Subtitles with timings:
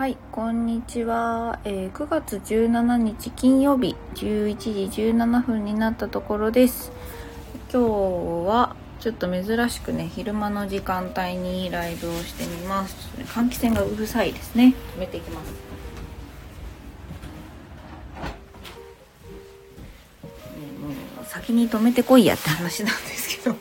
[0.00, 1.60] はい、こんにちは。
[1.64, 4.56] えー9月17日金曜日11
[4.88, 6.90] 時17分になったところです。
[7.70, 12.96] 今日はちょっと珍しくね、昼間の時間帯にライブをしてみます。
[13.26, 14.74] 換気扇がうるさいですね。
[14.96, 15.52] 止めていきます。
[21.24, 23.54] 先に止めてこいやって話なんですけど。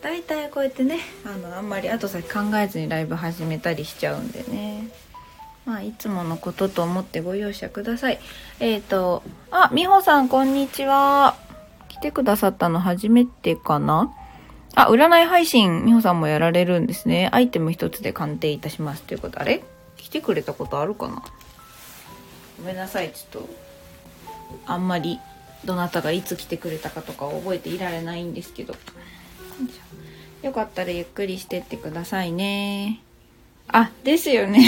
[0.00, 4.88] 大体こうやってねあのあんまり後先考えずにライブ始めたりしちゃうんでね
[5.66, 8.20] まあいつものことと思ってご容赦ください。
[8.60, 11.36] えっ、ー、とあ美穂さんこんにちは。
[11.88, 14.12] 来てくださったの初めてかな？
[14.76, 17.28] あ占い配信美穂さんもやられるんですね。
[17.32, 19.40] アイテム一つで鑑定いたしますということ。
[19.40, 19.64] あれ？
[19.96, 21.22] 来てくれたことあるかな？
[22.58, 23.48] ごめんなさいちょっと。
[24.66, 25.18] あんまり
[25.64, 28.76] どなたがいつ来てくれたかとか覚えていられないんですけど。
[30.42, 33.00] よかったらゆっくりしてってくださいね。
[33.66, 34.64] あ、ですよね。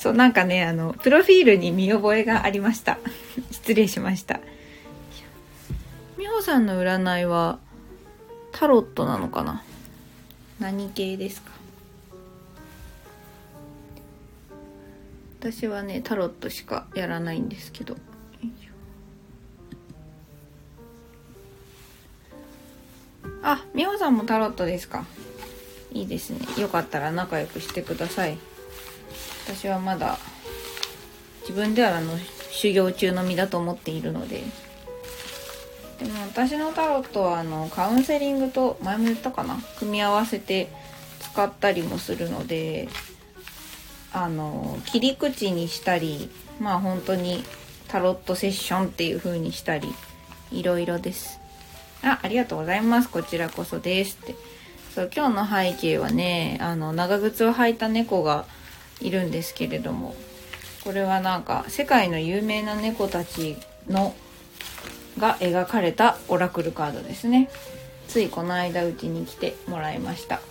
[0.00, 2.98] そう、なんかね、あの、プロフィールに見覚えがありました。
[3.52, 4.40] 失礼しました。
[6.16, 7.58] 美穂さんの占いは、
[8.50, 9.62] タロットなのかな？
[10.58, 11.50] 何系ですか？
[15.38, 17.98] 私はね、タロットしかやらないんですけど。
[23.42, 25.04] あ、美穂さんもタロットですか？
[25.92, 26.38] いいですね。
[26.58, 28.38] よかったら仲良くしてください。
[29.44, 30.18] 私はまだ
[31.40, 32.12] 自分ではあの
[32.50, 34.42] 修行中の身だと思っているので。
[35.98, 39.58] でも私のタロットはあのカウンセリングと前も言ったかな？
[39.78, 40.70] 組み合わせて
[41.20, 42.88] 使ったりもするので
[44.12, 47.44] あの切り口にしたりまあ本当に
[47.88, 49.92] タロットセッションっていう風にしたり
[50.50, 51.38] いろいろです。
[52.02, 53.10] あ、ありがとうございます。
[53.10, 54.34] こちらこそですって。
[54.94, 58.46] そう、今日の背景はね、あの、長靴を履いた猫が
[59.00, 60.14] いるんですけれども、
[60.84, 63.56] これはなんか、世界の有名な猫たち
[63.88, 64.14] の、
[65.18, 67.50] が描かれたオラクルカードですね。
[68.08, 70.36] ついこの間うちに来てもらいました。
[70.36, 70.42] し。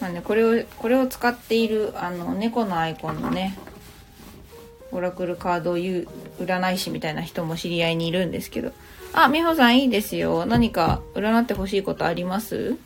[0.00, 3.58] まあね、これを、これを使っている、あの、猫のアイコンのね、
[4.92, 6.08] オラクルカードを言う
[6.40, 8.72] 占い師みたいな人も知り合いにいるんですけど。
[9.12, 10.46] あ、美穂さんいいですよ。
[10.46, 12.76] 何か占ってほしいことあります？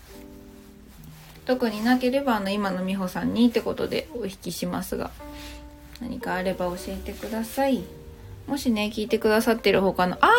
[1.50, 5.10] 特になければ、あの、今の美穂さんにってことでお引きしますが、
[6.00, 7.82] 何かあれば教えてください。
[8.46, 10.30] もしね、聞いてくださってる他の、あー、キャン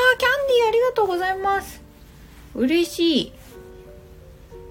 [0.48, 1.82] ディーありがとうございます。
[2.56, 3.34] 嬉しい。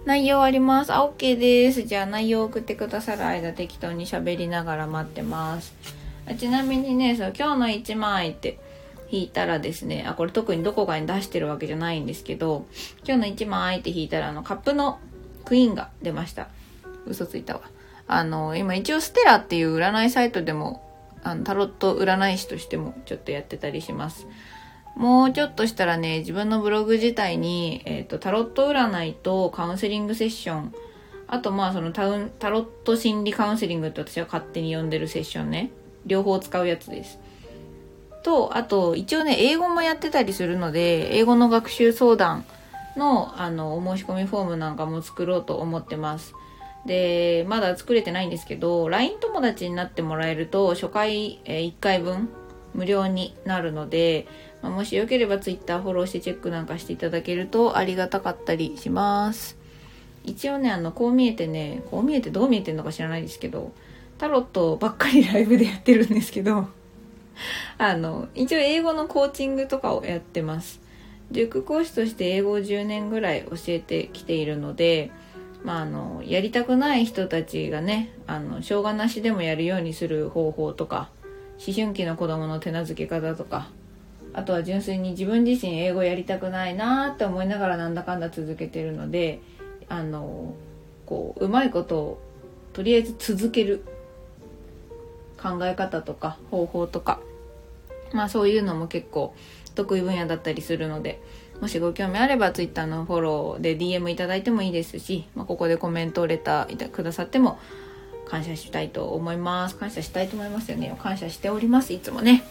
[0.07, 0.95] 内容あります。
[0.95, 1.83] あ、OK です。
[1.83, 5.75] じゃあ内容送ってくださる間適当に喋りながら待ってます
[6.27, 6.35] あ。
[6.35, 8.59] ちなみにね、そう今日の1枚って
[9.11, 12.65] 引いたらですね、あ、これ特にどこかに出してるわけじゃないんですけど、
[13.05, 15.01] 今日の1枚って引いたら、あの、カップの
[15.45, 16.49] クイーンが出ました。
[17.07, 17.63] 嘘ついたわ。
[18.07, 20.83] あの、今一応ステラっていう占いサイトでも、
[21.23, 24.27] あの、タロット占い師としてもちょっとやってたりします。
[24.97, 30.75] もうちょっとしたらね、自分のブログ自体に、えっ、ー、と、タロット占いとカウンセリングセッション、
[31.29, 35.71] あとまあそのタウンタロット心理カウンセリングって私は勝手に呼んでるセッションね。
[36.07, 37.21] 両方使うやつです。
[38.25, 42.45] と、あと、一応ね、英語もやってたりするので、英語の学習相談
[42.97, 46.35] の、あの、お申し込みフォームなんかも作ろうと思ってます。
[46.87, 52.29] で、まだ作れてないんですけど、LINE 友達になってもらえると、初回、えー、1回分
[52.75, 54.27] 無料になるので、
[54.63, 59.59] ま、もしよければ Twitter フォローしてチェックなんかしていただけるとありがたかったりします。
[60.25, 63.73] 一応ね、あの、こう見えてね、こう見えてどう見えてるのか知らないですけど、
[64.19, 66.69] タロットばっかりライブでやってるんですけど、
[67.79, 70.81] あの、一応英語のコーチングとかをやってます。
[71.31, 75.11] 塾講師として英語を10年ぐらい教えてきているので、
[75.65, 81.11] まあ、あの、やりたくない人たちがね、あの、しょうがなしでもやるようにする方法とか、
[81.65, 83.69] 思春期の子供の手なずけ方とか、
[84.33, 89.41] あとは純粋に自分自身英語やりたくないなーって思いながらなんだかんだ続けてるので、
[89.89, 90.55] あの、
[91.05, 92.21] こう、うまいことを
[92.73, 93.85] とりあえず続ける
[95.41, 97.21] 考え方とか方法とか
[98.13, 99.35] まあそういうのも結構
[99.85, 101.21] 得意分野だったりするので
[101.61, 107.59] もしご興味あれば Twitter のフォローで DM いただいてもいいですし、まあ、ここでコメントレターくださっても
[108.27, 112.43] 感謝したいと思います感謝したいと思いますよね感謝しておりますいつもね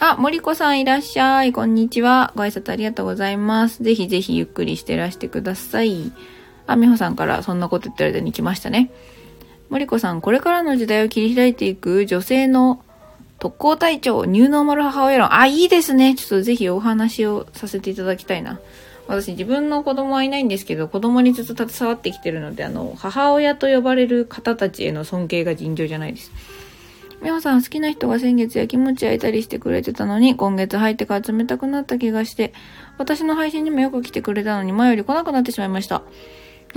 [0.00, 1.52] あ、森子さんいらっしゃい。
[1.52, 2.32] こんにちは。
[2.36, 3.82] ご挨拶ありがとうございます。
[3.82, 6.12] ぜひぜひゆっくりしてらしてください。
[6.68, 8.92] あ、美穂さんからそんなこと言ってる間に来ましたね。
[9.70, 12.84] 森子さん、これからの時代を切り開いていく女性の
[13.38, 15.32] 特攻隊長、ニューノーマル母親論。
[15.32, 16.14] あ、いいですね。
[16.16, 18.58] ちょっとぜひお話をさせていただきたいな。
[19.06, 26.32] 私自分の子供はいないんですけど、子供にずっと携わってきてるので、あの、母親と呼ばれる方たちへの尊敬が尋常じゃないです。
[27.22, 32.52] みほさん好きな人が先月やきもち焼いたりしてくれてたのに、今月入ってから冷たくなった気がして、
[32.98, 36.02] 私の配信にもよく来てくれたのに前より来なくなってしまいました。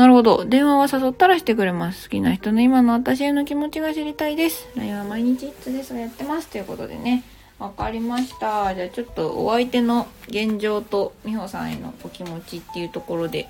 [0.01, 0.45] なるほど。
[0.45, 2.05] 電話は誘ったらしてくれます。
[2.05, 4.67] 好きな人の今の私への気持ちが知りたいです。
[4.75, 6.47] LINE は毎日いつですがやってます。
[6.47, 7.23] ということでね。
[7.59, 8.73] わかりました。
[8.73, 13.47] じゃあちょっとお相手の現状と美穂さんへのお気持ちっていうところで、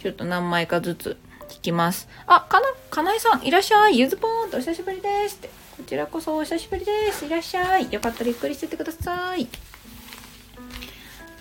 [0.00, 1.16] ちょっと何枚かずつ
[1.48, 2.08] 聞きます。
[2.26, 4.00] あ、かな、かなえさん、いらっしゃい。
[4.00, 5.50] ゆずぽーんとお久しぶりですって。
[5.76, 7.26] こちらこそお久しぶりです。
[7.26, 7.92] いらっしゃい。
[7.92, 9.46] よかったらゆっくりしててください。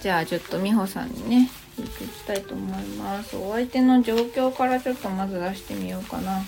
[0.04, 1.50] じゃあちょっと美穂さんにね、
[1.82, 3.36] 聞いていきたいと思います。
[3.36, 6.44] お相手の状況からちょっとまず出してみようかな。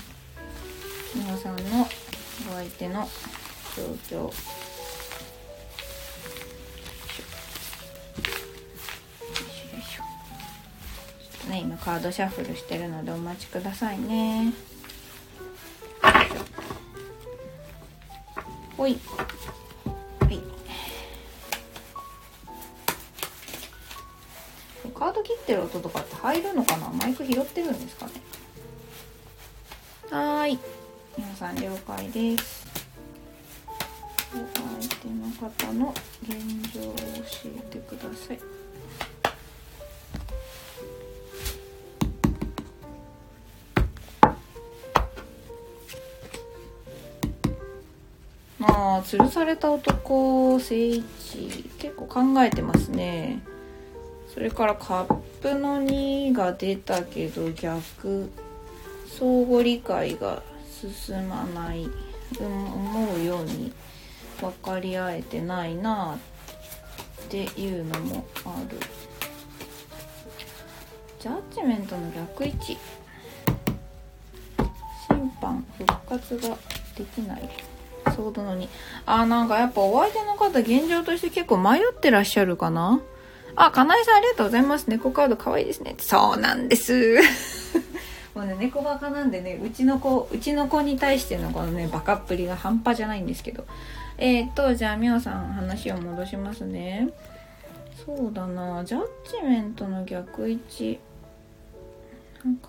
[1.16, 3.08] 美穂さんのお相手の
[4.10, 4.64] 状況。
[11.50, 14.54] ね今カードシャッフルしてるのでお待ちくださいね
[18.78, 18.98] ほい
[24.94, 26.90] カード切ってる音とかって入るのかな？
[26.90, 28.12] マイク拾ってるんですかね？
[30.10, 30.57] はい。
[31.18, 32.63] 皆さん了解です。
[34.31, 35.94] 相手の方の
[36.24, 37.00] 現状を教
[37.45, 38.40] えてください。
[48.60, 51.04] まあ吊るされた男聖一
[51.78, 53.44] 結構考えてますね
[54.34, 58.32] それからカップの2が出たけど逆
[59.08, 60.42] 相互理解が
[60.82, 61.84] 進まない、
[62.40, 63.72] うん、思うように
[64.42, 68.78] 分かり合えてないなっていうのもある。
[71.20, 72.78] ジャッジメントの逆位置。
[75.08, 76.58] 審判復活が
[76.98, 77.50] できない。
[78.14, 78.68] そうだのに。
[79.06, 83.00] あ、なんかやっぱお相手の方現状として結構迷ってらっしゃるかな？
[83.56, 84.88] あ、かなえさんありがとうございます。
[84.88, 85.96] 猫カード可愛いですね。
[86.00, 87.20] そうなんです。
[88.34, 93.66] もうね、猫バカなんでね、うちの子、うちの子に対してのこのね、バカっぷりが半端じゃないんですけど。
[94.18, 97.10] えー、っと、じゃあ、みおさん話を戻しますね。
[98.06, 101.00] そうだな、ジャッジメントの逆位置。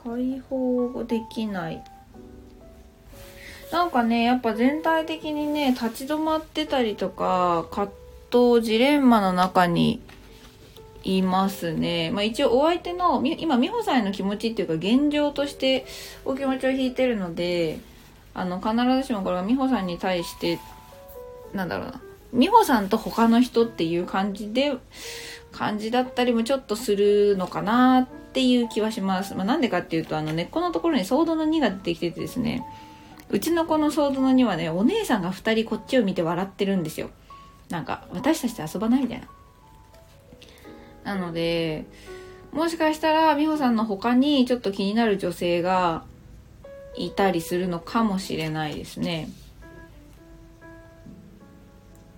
[0.04, 1.82] 解放できない。
[3.72, 7.90] なんかね、やっぱ全体的にね、立ち止まってたりとか、葛
[8.30, 10.00] 藤、ジレンマの中に
[11.04, 12.10] いますね。
[12.10, 15.86] まあ一応お相手の、今、美穂さんへの気持ちっていうか、現状として
[16.24, 17.78] お気持ちを引いてるので、
[18.32, 20.58] あの、必ずしもこれが美穂さんに対して、
[21.52, 22.00] なんだろうな、
[22.32, 24.72] 美穂さんと他の人っていう感じで、
[25.52, 29.34] 感じだったりもちょっとするのかなっていう気はします。
[29.36, 32.66] まあなんでかっていうと、あの根っこのところにソードの2が出てきててですね、
[33.30, 37.10] うちの子のソードの2はね、お姉さんが2人こっちを見て笑ってるんですよ。
[37.70, 39.28] なんか、私たちと遊ばないみたいな。
[41.04, 41.84] なので、
[42.52, 46.04] もしかしたら美穂さんの他にちょっと気になる女性が
[46.96, 49.28] いたりするのかもしれないですね。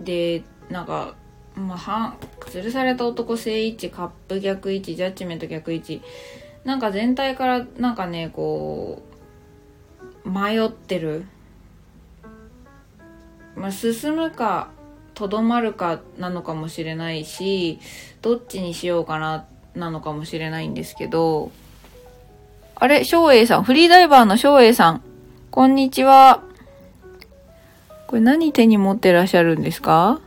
[0.00, 1.14] で、なんか、
[1.54, 6.02] まあ、は吊るされた男正位置、カップ逆位置、ジャッジメント逆位置。
[6.64, 9.02] なんか全体からなんかね、こ
[10.24, 11.24] う、迷ってる、
[13.54, 14.70] まあ、進むか
[15.16, 17.80] とどまるかなのかもしれないし
[18.22, 21.50] どっちにしようかななのかもしれないんですけど
[22.76, 25.02] あれ翔英さんフリーダイバーの翔英さん
[25.50, 26.42] こんにちは
[28.06, 30.20] これ何手に持ってらっしゃるんですか？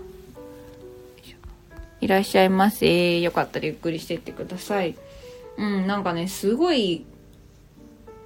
[2.02, 3.22] いらっしゃいませ。
[3.22, 4.98] よかったらゆっくりしてってください。
[5.58, 7.06] うん、なんかね、すごい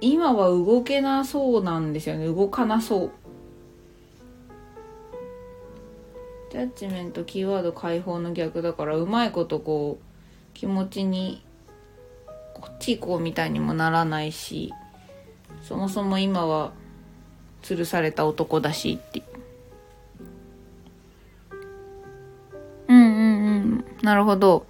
[0.00, 3.10] 今は動けなそうなんですよね動かなそう
[6.54, 11.44] ジャッジメントキーワード解放の逆だからうまいことこう気持ちに
[12.54, 14.72] こっち行こうみたいにもならないし
[15.62, 16.70] そもそも今は
[17.62, 19.24] 吊るされた男だしって。
[22.86, 23.84] うんうんうん。
[24.02, 24.64] なるほど。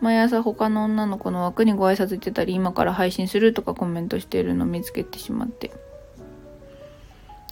[0.00, 5.70] 毎朝他の女の子の枠にご挨拶行ってたり、今から配信するとかコメントしてるの見つけてしまって。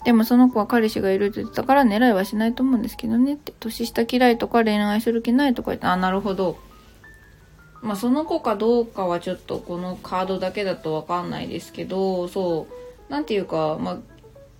[0.08, 3.52] でもその子は彼氏がいるって言ってたから狙いはしないと思うんですけどねって。
[3.60, 6.56] 年下嫌いとか恋愛する気ないとか言って、あ、なるほど。
[7.82, 12.66] まあその子かどうかはちょっとこのカードだけだとわかんないですけど、そ
[13.10, 13.98] う、なんていうか、まあ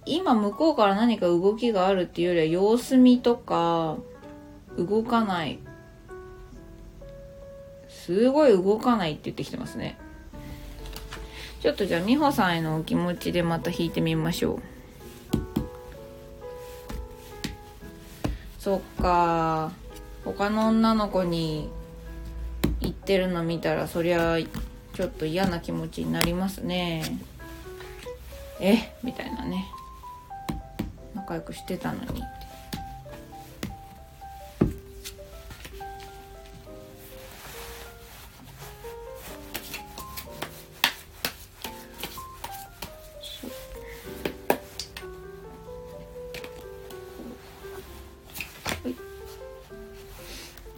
[0.05, 3.97] 今向こうから何か動きがあるっていうよりは様子見とか、
[4.77, 5.59] 動かない
[7.89, 9.97] すごい動かないって言ってきてますね
[11.61, 14.78] ちょっとじゃあ美穂さんへのお気持ちでまた弾いてみましょう
[18.59, 19.73] そっか。
[20.25, 21.71] 他の女の子に
[22.81, 24.37] 言ってるの見たらそりゃ
[24.95, 27.03] ちょっと嫌な気持ちになりますね。
[28.61, 28.93] え？
[29.03, 29.65] みたいなね。
[31.15, 32.23] 仲良くしてたのに。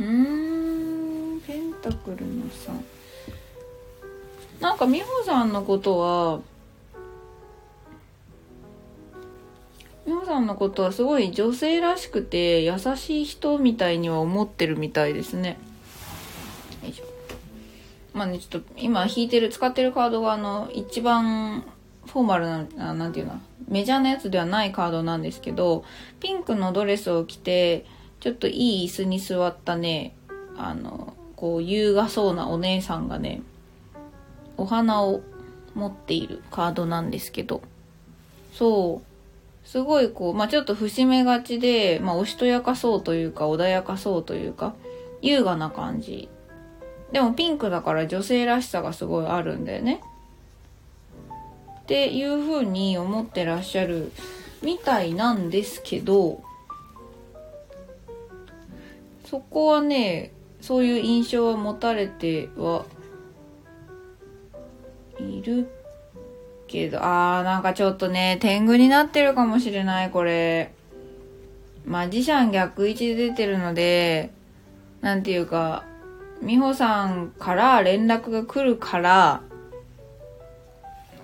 [0.00, 2.73] うんペンタクルのさ
[4.61, 6.40] なんか美穂さんのことは
[10.07, 15.59] 美穂さんのことはすごい女性らしくて優しい人みたいには思ってるみたいですね。
[16.83, 17.04] よいしょ。
[18.14, 21.64] まあねちょっと今引いてる使ってるカードがあの一番
[22.07, 25.85] フォーマルななんていうのメジャーなやつではないカードなんですけど
[26.19, 27.85] ピンクのドレスを着て
[28.21, 30.15] ちょっといい椅子に座ったね、
[30.57, 33.41] あの、こう優雅そうなお姉さんがね、
[34.59, 35.23] お花を
[35.75, 37.62] 持っているカードなんですけど、
[38.53, 39.00] そ
[39.65, 44.75] う、すごいこう、まあちょっと節目がちで、まあおしとやかそうというか、穏やかそうというか、
[45.23, 46.29] 優雅な感じ。
[47.12, 50.03] でもピンクだから女性らしさがすごいあるんだよね。
[51.81, 54.12] っていう風に思ってらっしゃる
[54.62, 56.43] みたいなんですけど、
[59.31, 62.85] そこはねそういう印象は持たれては
[65.21, 65.71] いる
[66.67, 70.73] けどあーなんかちょっとね天狗になってるかもしれないこれ。
[71.87, 74.33] マジシャン逆位置で出てるので
[75.01, 75.85] なんていうか
[76.43, 79.43] 美穂さんから連絡が来るから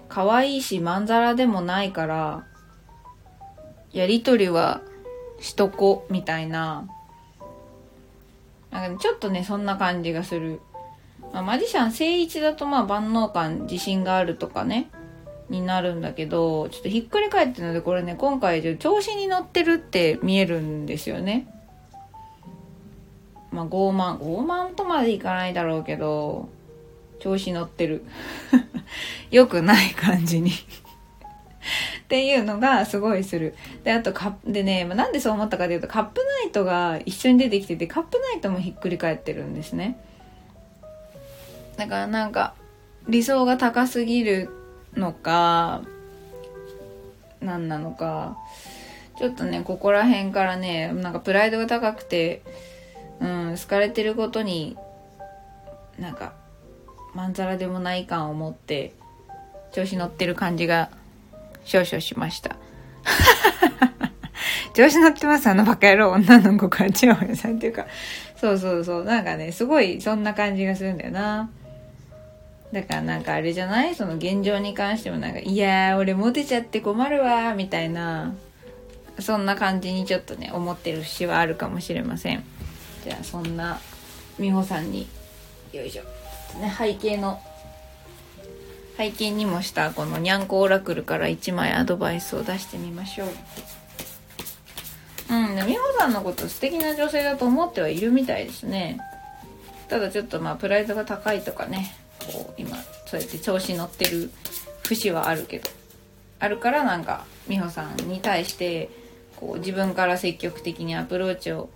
[0.09, 2.47] 可愛いしまんざらでもないから
[3.93, 4.81] やりとりは
[5.41, 6.89] しとこみたいな。
[8.76, 10.61] なんか、ね、ちょっとね、そんな感じがする。
[11.33, 14.90] まあ、マジシャン正一だとまあ万能感、自信があるとかね、
[15.49, 21.47] になるんだけど、ちょっとひっくり返ってるので、これね、今回調子に乗ってるって見えるんですよね。
[23.50, 26.50] まあ傲慢、傲慢とまでいかないだろうけど、
[27.18, 28.04] 調子乗ってる。
[29.30, 30.52] 良くない感じに
[32.07, 33.57] っていうのがすごいする。
[33.83, 39.99] で、あとカでね、まあ、なんでそう思ったかというと、カップナイトが一緒に出てきてて、カップナイトもひっくり返ってるんですね。
[41.77, 42.55] だからなんか、
[43.09, 44.51] 理想が高すぎる
[44.95, 45.83] のか、
[47.41, 48.37] 何なのか、
[49.19, 52.43] ちょっとね、ここら辺からね、なんかプライドが高くて、
[53.19, 54.77] うん、好かれてることに、
[55.99, 56.35] なんか、
[57.15, 58.93] まんざらでもない感を持って、
[59.73, 60.91] 調子乗ってる感じが
[61.67, 62.57] 少々しました。
[64.73, 67.87] 調子乗ってます、あのバカ野郎女の子からチヤホヤさんっていうか。
[68.41, 69.05] そうそうそう。
[69.05, 71.51] なんかね、すごいそんな感じがするんだよな。
[72.73, 73.95] だからなんかあれじゃない？
[73.95, 78.35] その現状に関してもなんか、いやー、俺モテちゃって困るわみたいな、
[79.19, 82.45] そんな感じにちょっとね、思ってる節はあるかもしれません。
[83.05, 83.81] じゃあそんな
[84.39, 85.09] 美穂さんに、
[85.73, 86.03] よいしょ。
[86.59, 87.41] ね、背景の
[88.97, 93.29] 背景にもしたこのにゃんこオラクルから1枚アドバイスを出してみましょう。
[95.29, 99.00] うん美穂さんのこと素敵な女性だと思ってはいるみたいですね。
[99.88, 102.76] ただちょっとまあプライドが高いとかねこう今
[103.07, 104.31] そうやって調子乗ってる
[104.85, 105.69] 節はあるけど。
[106.38, 108.91] あるからなんか美穂さんに対して
[109.37, 111.71] こう自分から積極的にアプローチを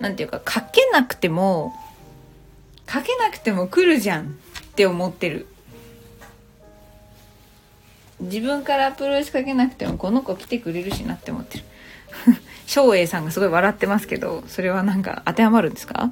[0.00, 1.74] 何て言うかかけなくても
[2.86, 4.28] かけなくても来るじゃんっ
[4.74, 5.46] て思ってる。
[8.24, 11.64] 自分からアプローチかけなくてもこの子来てくれるしなって思ってる。
[12.66, 16.10] 翔英さんがすごい笑ってますけどそれはなんか当てはまるんですか？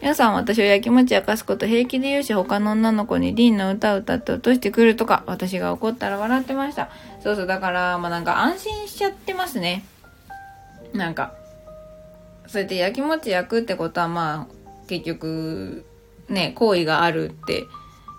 [0.00, 6.90] 皆さん私をやきもち焼かすこと平気で言うし他の女の子にリンの歌を歌って落としてくるとか私が怒ったら笑ってました。
[7.22, 9.84] そうそうだからまあなんか安心しちゃってますね。
[10.92, 11.32] なんか
[12.46, 14.54] そうやってやきもち焼くってことはまあ
[14.88, 15.84] 結局
[16.28, 17.64] ね好意があるって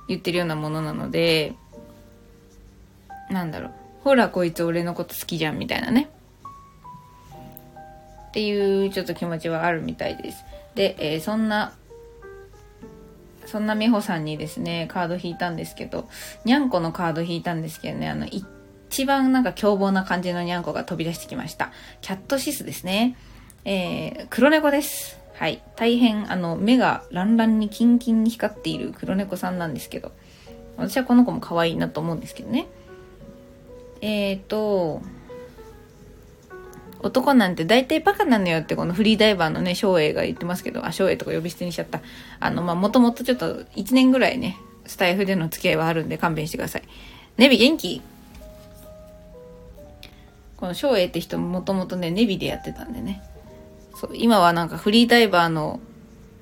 [0.07, 1.53] 言ってるようなものなので
[3.29, 3.71] なんだろう、
[4.03, 6.09] ほらこいつ俺のこと好きじゃんみたいなね。
[8.29, 10.43] っていうちょっと気持ちはあるみたいです。
[10.75, 11.73] で、えー、そんな、
[13.45, 16.09] そんな美穂さんにですね、カード引いたんですけど、
[16.43, 21.71] にゃんこのカード引いたんですけどね、あの、一番なんか凶暴な感じのにゃんこが飛び出してきました。
[22.01, 23.15] キャットシスですね。
[23.63, 25.17] えー、黒猫です。
[25.35, 25.61] はい。
[25.75, 30.11] 大変、あの、目がランランにキンキンに光っている黒猫さんなんですけど、
[30.77, 32.67] 私はこの子も可愛いなと思うんですけどね。
[34.07, 35.01] えーと、
[36.99, 42.01] 男なんて大体バカなのよってこのフリーダイバーのね、翔英が言ってますけど、あ、翔英とか呼び捨てにしちゃった。
[42.39, 46.83] あの、まあ、もともとちょっと1年ぐらいね、スタイフでの付き合いはあるんで勘弁してください。
[47.37, 48.03] ネビ元気？
[50.57, 53.23] この翔英って人ももともとね、ネビでやってたんでね。
[53.95, 55.79] そう、今はなんかフリーダイバーの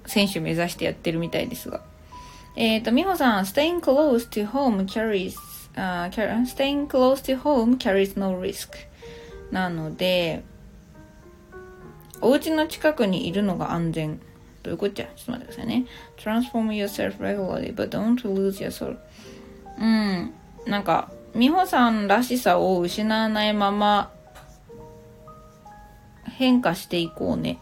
[0.05, 1.79] 選手目指してやってるみたいですが。
[2.57, 6.09] えっ、ー、と、美穂さん、staying close to home carries, uh,
[6.45, 8.87] staying close to home carries no risk.
[9.51, 10.43] なので、
[12.21, 14.19] お家の近くにいるのが安全。
[14.63, 15.85] どういうことじゃちょっと待ってくださいね。
[16.17, 18.97] transform yourself regularly, but don't lose your soul.
[19.77, 20.33] うん。
[20.65, 24.11] なんか、美穂さんらしさを失わないまま
[26.25, 27.59] 変化していこうね。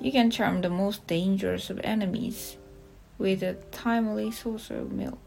[0.00, 2.58] You can charm the most dangerous of enemies
[3.18, 5.25] with a timely saucer of milk.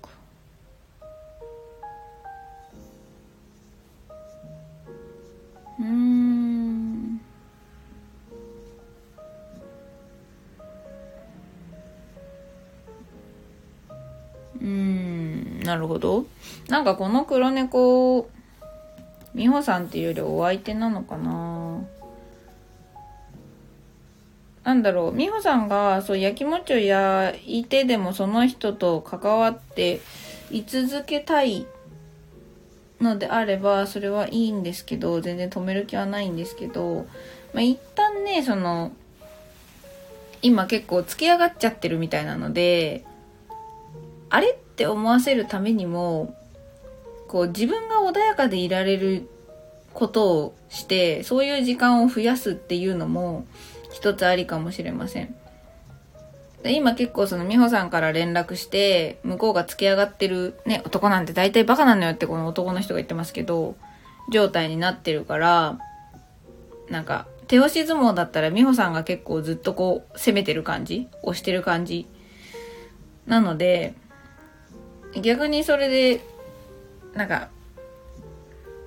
[5.79, 7.21] うん。
[14.61, 16.25] うん、なるほど。
[16.67, 18.29] なんかこの黒猫、
[19.33, 21.81] 美穂さんっていうよりお相手なのかな
[24.63, 30.01] なんだろう、美穂さんが、そう、焼きもちを焼いてでもその人と関わって
[30.51, 31.65] 居続けたい
[33.01, 37.05] のであれば、それはいいんですけど、全然止める気はないんですけど、
[37.53, 38.91] まあ、一旦ね、その、
[40.41, 43.03] 今結構つけ上がっちゃってるみたいなので、
[44.29, 46.35] あれって思わせるためにも、
[47.27, 49.27] こう自分が穏やかでいられる
[49.93, 53.45] ことをして、そういう時間を増やすっていうのも、
[53.91, 55.35] 一つありかもしれません。
[56.65, 63.75] 今結構その美穂さんから連絡して、向こうが付け上がってる、ね、男なんて大体バカなのよってこの男の人が言ってますけど、
[64.31, 65.79] 状態になってるから、
[66.89, 72.07] なんか、手押し相撲だったら美穂さんが結構ずっとこう、攻めてる感じ押してる感じ
[73.25, 73.93] なので、
[75.21, 76.21] 逆にそれで、
[77.13, 77.49] なんか、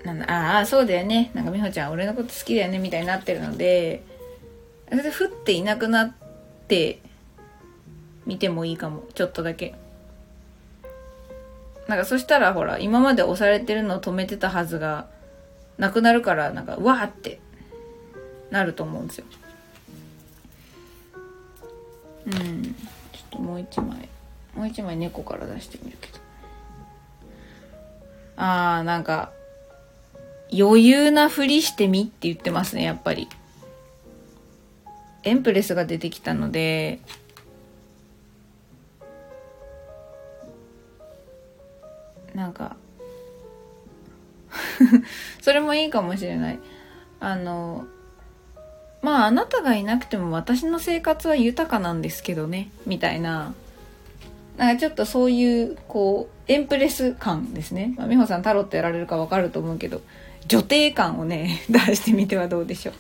[0.05, 1.31] なんだ、ああ、そうだよね。
[1.35, 4.05] なんか美穂ちゃん俺のこと好きだよね、みたいになってるので、
[4.91, 6.15] それで降っていなくなっ
[6.69, 7.01] て
[8.27, 9.75] 見てもいいかもちょっとだけ。
[11.89, 15.07] なんかそしたらほら今まで押されてるのを止めてたはずが
[15.79, 17.41] なくなるからなんかわーって
[18.51, 19.25] なると思うんですよ。
[22.27, 24.09] うんちょっともう一枚。
[24.55, 26.19] もう一枚猫から出してみるけど。
[28.37, 29.33] あーなんか
[30.57, 33.29] 余裕なふりしてみって言ってますねやっぱり。
[35.25, 37.01] エンプレスが出てきたので
[42.35, 42.77] なんか
[45.41, 46.59] それもいいかもしれない
[47.21, 47.87] あの
[49.01, 53.55] まああなたがいなくても私の生活は豊かなんですけどねみたいな
[54.57, 60.03] なんかちょっとそういうこうエンプレス感ですね、まあ、美穂さんタロットやられるか分かると思うけど
[60.47, 62.95] 女帝感をね 出してみてはどうでしょう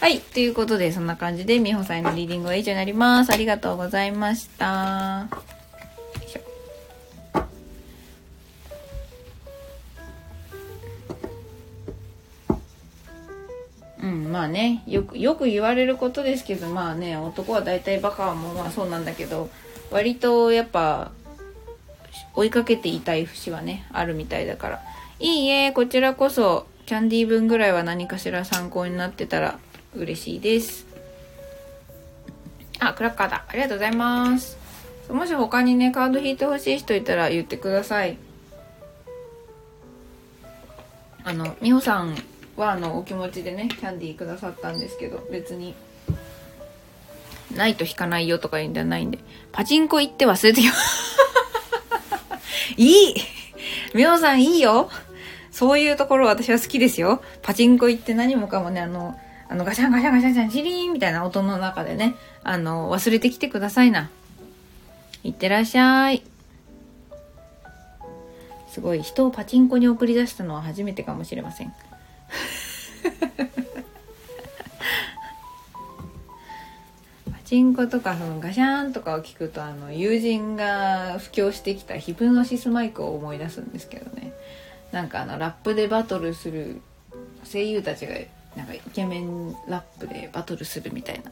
[0.00, 0.20] はい。
[0.20, 3.32] ということで、そんな感じで、みほさんへのリーディングは以上になります。
[3.32, 5.28] ありがとうございました。
[14.04, 19.48] うん、まあね、よく、よく言われることですけど、まあね、男は大体バカはもうまあそうなんだけど、
[19.90, 21.10] 割とやっぱ、
[22.34, 24.82] 追いかけていたい節はね、あるみたいだから。
[25.20, 29.58] いいえ、こちらこそ、キャンディー分ぐらいは何かしら参考になってたら
[29.96, 30.86] 嬉しいです。
[32.78, 33.44] あクラッカーだ。
[33.48, 34.58] ありがとうございます。
[35.08, 38.18] もし他にねカード引いてほしい人いたら言ってください。
[41.24, 42.22] あの美穂さん
[42.56, 45.74] はあのお気持ちでねキャンディーくださったんですけど別に
[47.54, 49.18] ないと引かないよとか言うんじゃないんで
[49.52, 50.72] パチンコ行って忘れてよ
[52.76, 53.14] いい
[53.94, 54.90] 美穂さんいいよ
[55.54, 57.22] そういうところ私は好きですよ。
[57.40, 59.16] パチンコ行って何もかもね、あの、
[59.48, 64.10] あの、ガシャンガシャンガシャンガシャン、チリーンみたいな音の中でね、あの、忘れてきてくださいな。
[65.22, 66.24] いってらっしゃい。
[68.68, 71.72] すごい、人をパチンコに送り出したのは初めてかもしれません。
[77.30, 84.32] パチンコとかそのガシャンとかを聞くとあの友人が布教してきたヒプノシスマイクを思い出すんですけどね
[84.92, 86.80] なんかあのラップでバトルする
[87.44, 88.14] 声優たちが
[88.56, 91.30] なんかイケメンラップでバトルするみたいな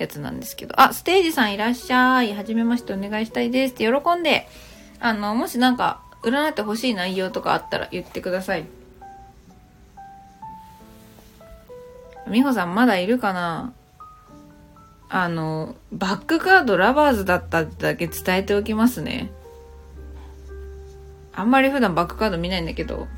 [0.00, 2.34] やつなんですけど、あ、ステージさんいらっしゃい。
[2.34, 4.48] はじめましてお願いしたいですって喜んで、
[4.98, 8.64] あの、もしなんか、占ってほしい内容とかあったら言ってください。
[12.30, 13.72] 美穂さんまだいるかな？
[15.08, 19.32] あの、バックカードラバーズだったってだけ伝えておきますね。
[21.34, 23.08] あんまり普段バックカード見ないんだけど、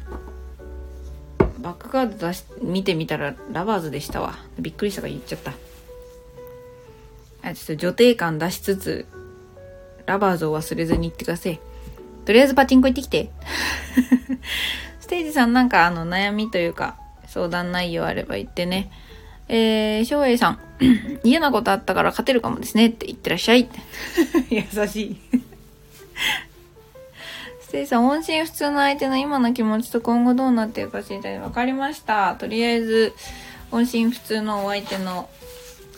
[1.58, 4.34] バックカード出し、見てみたらラバーズでしたわ。
[4.58, 5.52] びっくりしたから言っちゃった。
[7.42, 9.06] あ、ちょっと女帝感出しつつ、
[10.06, 11.60] ラバーズを忘れずに行ってください。
[12.24, 13.30] とりあえずパチンコ行ってきて。
[15.00, 16.96] ステージさんなんかあの悩みというか、
[17.26, 18.90] 相談内容あれば言ってね。
[19.54, 20.58] えー、翔英さん、
[21.24, 23.68] 嫌なことあったから勝てるかもですねって言ってらっしゃい。
[24.48, 25.16] 優しい。
[27.60, 31.38] ステイさん、音信不通の相手の今の気持ちと今後どうなっているか知りたい。
[31.38, 32.34] わかりました。
[32.36, 33.12] とりあえず、
[33.70, 35.28] 音信不通のお相手の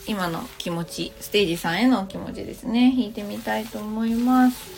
[0.05, 2.93] 今の気持ち、ステージさんへの気持ちですね。
[2.93, 4.69] 弾いてみたいと思います。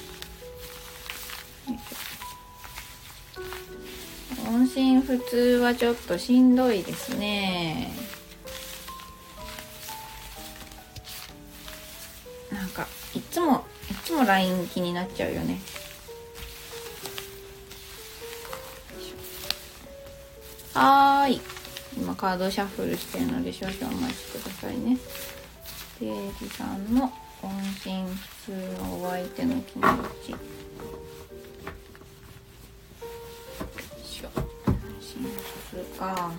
[4.48, 8.07] 音信不通はちょっとしんどいですね。
[13.32, 15.60] つもいつも LINE 気になっちゃうよね。
[20.74, 21.42] はーい。
[21.98, 24.98] 今カードシャッフルしてるので少々お待ちくださいね。
[26.00, 26.10] デイ
[26.40, 27.12] ジさんの
[27.42, 28.52] 音信不通
[28.84, 29.88] のお相手の気持
[30.24, 30.32] ち。
[30.32, 30.38] よ
[34.04, 34.30] いしょ。
[34.38, 35.24] 音信
[35.72, 36.32] 不通か。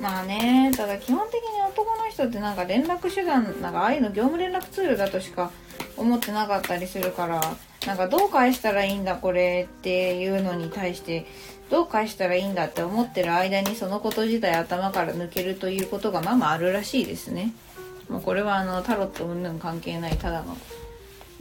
[0.00, 5.50] まあねただ基本的に男の人ってなんか連絡手段なんかああいうの業務連絡ツールだとしか
[5.96, 7.40] 思ってなかったりするから
[7.86, 11.26] なんかどう返したらいいんだこれっていうのに対して
[11.70, 17.52] どう返したらいいんだって思ってる間にそのこと自体頭から抜けるということがまあまああるらしいですね。
[18.08, 20.56] もうこれはあのタロット云々関係ないただの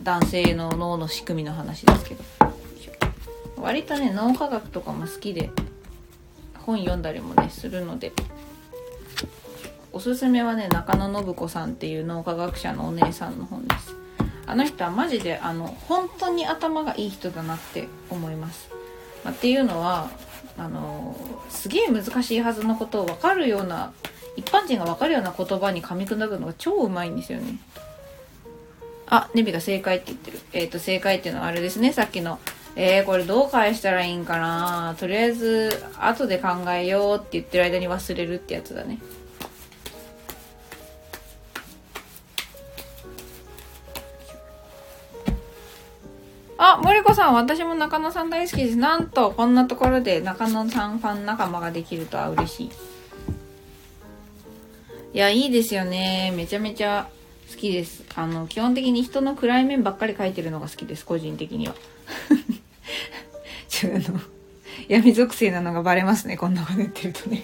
[0.04, 2.24] 男性の脳の仕組みの話ですけど。
[3.58, 5.50] 割とね脳科学とかも好きで
[6.60, 8.12] 本読んだりもねするので。
[9.92, 13.96] おすすめはね中野信子さんっていう脳科学者のお姉さんの本です。
[14.46, 18.70] あの人はマジであの本当に頭がいい人だなって思います、
[19.26, 20.10] まあ、っていうのは
[20.58, 21.18] あの
[21.50, 23.92] すげえ難しいはずのことを分かるような
[24.38, 27.58] 一般人が分かるような言葉に噛み砕くのが超うまいんですよね。
[29.06, 30.40] あネビが正解って言ってる。
[30.54, 31.92] えっ、ー、と正解っていうのはあれですね。
[31.92, 32.40] さっきの
[32.80, 34.96] えー、これどう返したらいいんかな。
[35.00, 39.00] とりあえず後で考えようって言ってる間に忘れるってやつだね。
[46.58, 48.78] あ、森子さん、私も中野さん大好きです。
[48.78, 52.72] なんと、こんなところで中野さんファン仲間ができるとは嬉しい。
[55.14, 56.34] いや、いいですよね。
[56.36, 57.08] めちゃめちゃ
[57.52, 58.04] 好きです。
[58.16, 61.76] あの、基本的に人の暗い面ばっかり描いてるのが好きです、個人的には。
[63.70, 64.20] ちょ、あの、
[64.88, 67.44] 闇属性なのがバレますね、こんなこと言ってるとね。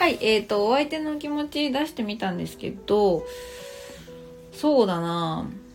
[0.00, 3.24] はい、えっ、ー、と、お相手の気持ち出してみたんですけど、
[4.52, 5.69] そうだなぁ。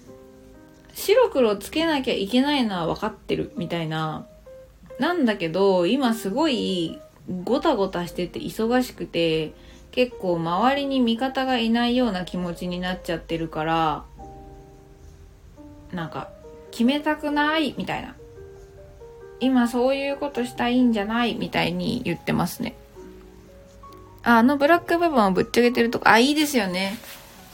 [0.96, 4.26] 白黒つけなきゃいけないのは分かってるみたいな。
[4.98, 7.00] なんだけど、今すごい
[7.44, 9.54] ごたごたしてて忙しくて、
[9.92, 14.04] 結構周りに味方がいないような気持ちになっちゃってるから、
[15.92, 16.30] なんか、
[16.72, 18.16] 決めたくないみたいな。
[19.42, 22.74] 今そういうことしたいんじゃないみたいに言ってますね。
[24.24, 26.98] あ、あのブラック部分をぶっちゃけてるとか、あ、いいですよね。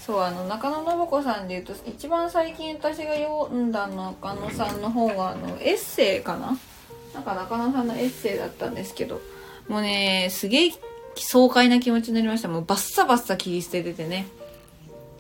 [0.06, 6.58] そうあの中野信子さんでいうと一番最近私が読んだ中野さんの方があのエッセイかな？
[7.14, 9.22] なんか中野さんのエッセイだったんですけど
[9.68, 10.72] もうねすげえ
[11.16, 12.48] 爽快な気持ちになりました。
[12.48, 14.28] もうバッサバッサ切り捨てててね。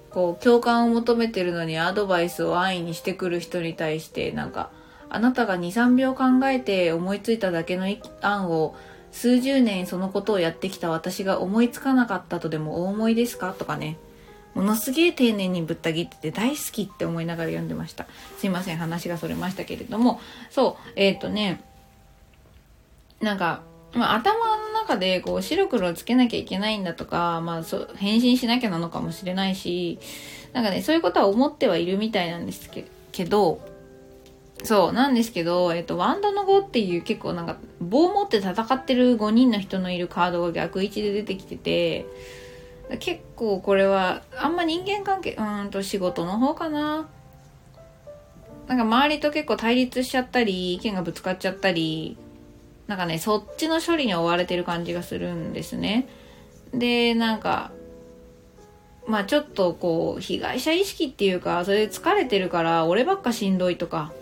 [0.10, 4.70] こう共感を求めてるのにアドバイスを安易にしてくる人に対してなんか
[5.10, 7.86] あなたが23秒考えて思いついただけの
[8.22, 8.76] 案を
[9.12, 13.54] 数十年そのことをやってきた私が思いつかなかったとでもお思いですか？
[13.54, 13.98] とかね。
[14.54, 18.08] ものすげえ丁寧にぶった切ってて大好きって思いながら読んでました。
[18.38, 20.20] すいません、話がそれましたけれども。
[20.50, 21.62] そう、えっ、ー、とね、
[23.22, 23.62] なんか、
[23.94, 30.00] まあ、頭の中でこう白黒つけなきゃいけないんだとか、まあそ、返信しなきゃなのかもしれないし、
[30.54, 32.70] なんかね、そういうことは思ってはいるみたいなんです
[33.12, 33.62] けど、
[34.64, 42.06] そう、なんですけど、えっと、ワンダの5っていう結構なんか、棒持って戦ってる5人の人のいるカードが逆位置で出てきてて、
[42.99, 47.10] 結構これはあんま人間関係うんと仕事の方かな
[48.67, 52.17] なんか周りと結構対立しちゃったり意見がぶつかっちゃったり
[52.88, 56.08] なんかねそっちの処理に追われてる感じがするんですね
[56.73, 57.71] で、なんか、
[59.08, 64.13] まあちょっとこう、被害者意識っていうか、それで疲れてるから、俺ばっかしんどいとか、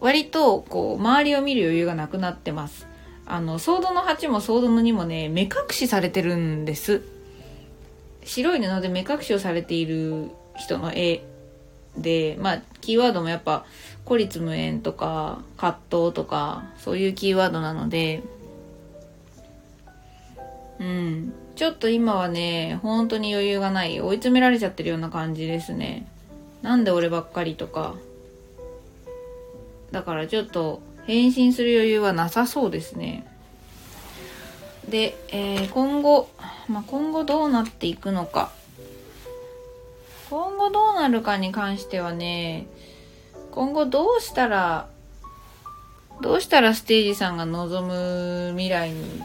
[0.00, 2.86] 割と、こう、周りを見る余裕がなくなってます。
[3.24, 7.02] あの、ソードの8もソードの2もね、目隠しされてるんです。
[8.26, 11.22] 白い布で目隠しをされている人の絵
[11.96, 13.64] で、まあ、キーワードもやっぱ、
[14.04, 18.22] 孤立無縁とか、葛藤とか、そういうキーワードなので、
[20.78, 21.32] うん。
[21.54, 24.00] ちょっと今はね、本当に余裕がない。
[24.00, 26.06] 追い詰められちゃってるような感じですね。
[26.62, 27.94] なんで俺ばっかりとか。
[29.90, 33.26] だからちょっと、返信する余裕はなさそうですね。
[34.88, 36.28] で、えー、今後、
[36.68, 38.50] まあ、今後どうなっていくのか。
[40.28, 42.66] 今後どうなるかに関してはね、
[43.52, 44.88] 今後どうしたら、
[46.20, 49.22] どうしたらステージさんが望む未来に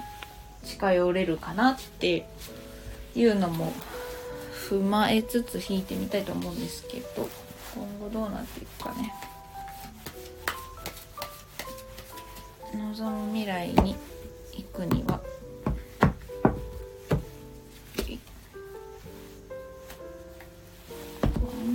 [0.64, 2.28] 近寄れるかなって
[3.16, 3.74] いうのも
[4.70, 7.28] 踏まえつつ弾いてみたいと思うんですけど、
[7.74, 9.14] 今後どうなっていくかね。
[12.74, 13.96] 望む未来に
[14.54, 15.20] 行くには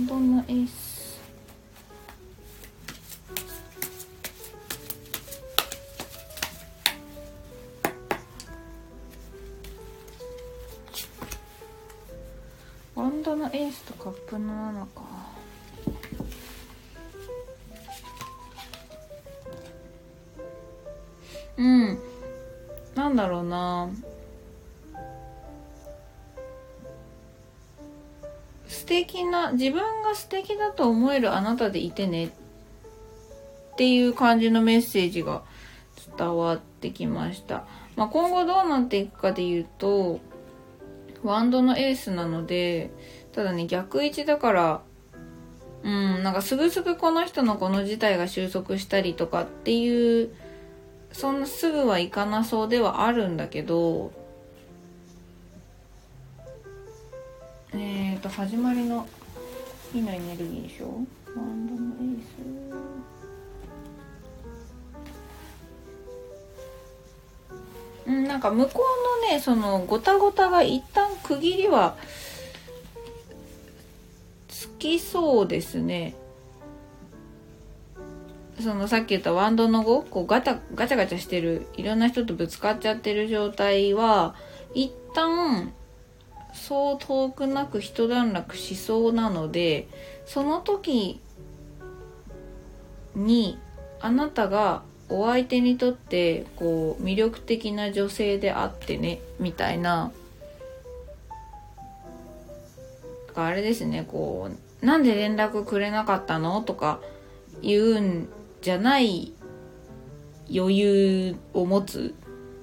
[0.09, 1.19] ワンドのエース
[12.95, 15.03] ワンドのエースとカップの7か
[21.57, 21.99] うん。
[22.95, 23.89] なんだろうな。
[28.87, 32.29] 敵な、自分が素敵だと思えるあなたでいてねっ
[33.77, 35.43] ていう感じのメッセージが
[36.17, 37.65] 伝わってきました。
[37.95, 40.19] まあ、今後どうなっていくかで言うと、
[41.23, 42.89] ワンドのエースなので、
[43.33, 44.81] ただね、逆位置だから、
[45.83, 50.33] うん、なんかすぐすぐこの人のこの事態が収束したりとかっていう
[51.11, 54.11] そんなすぐはいかなそうではあるんだけど
[57.73, 59.07] えっ、ー、と始まりの
[59.91, 60.85] 火のエネルギーでしょ？
[61.35, 62.27] ワンドのエース。
[68.07, 68.83] うんなんか向こ
[69.21, 71.97] うのねそのごたごたが一旦区切りは
[74.47, 76.15] つきそうですね。
[78.61, 84.33] そのさっき言ったワンドの5こうガタガチャガチャしてるいろんな人とぶつかっちゃってる状態は
[84.73, 85.73] 一旦
[86.53, 89.87] そう遠くなく一段落しそうなので
[90.25, 91.19] その時
[93.15, 93.57] に
[93.99, 100.11] あなたがお相手にとってこう魅力的な女性であってねみたいな
[103.35, 104.49] あれですねこ
[104.81, 106.61] うなんで連絡くれなかったの？
[106.61, 106.99] とか
[107.61, 108.29] 言うん
[108.61, 109.31] じゃない
[110.53, 112.13] 余裕を持つ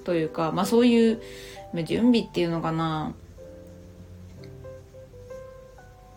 [0.05, 1.23] というか、まあそういう
[1.85, 3.15] 準備っていうのかな。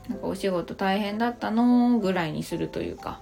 [0.10, 3.20] なんかお仕事大変だったのぐらいにするというか。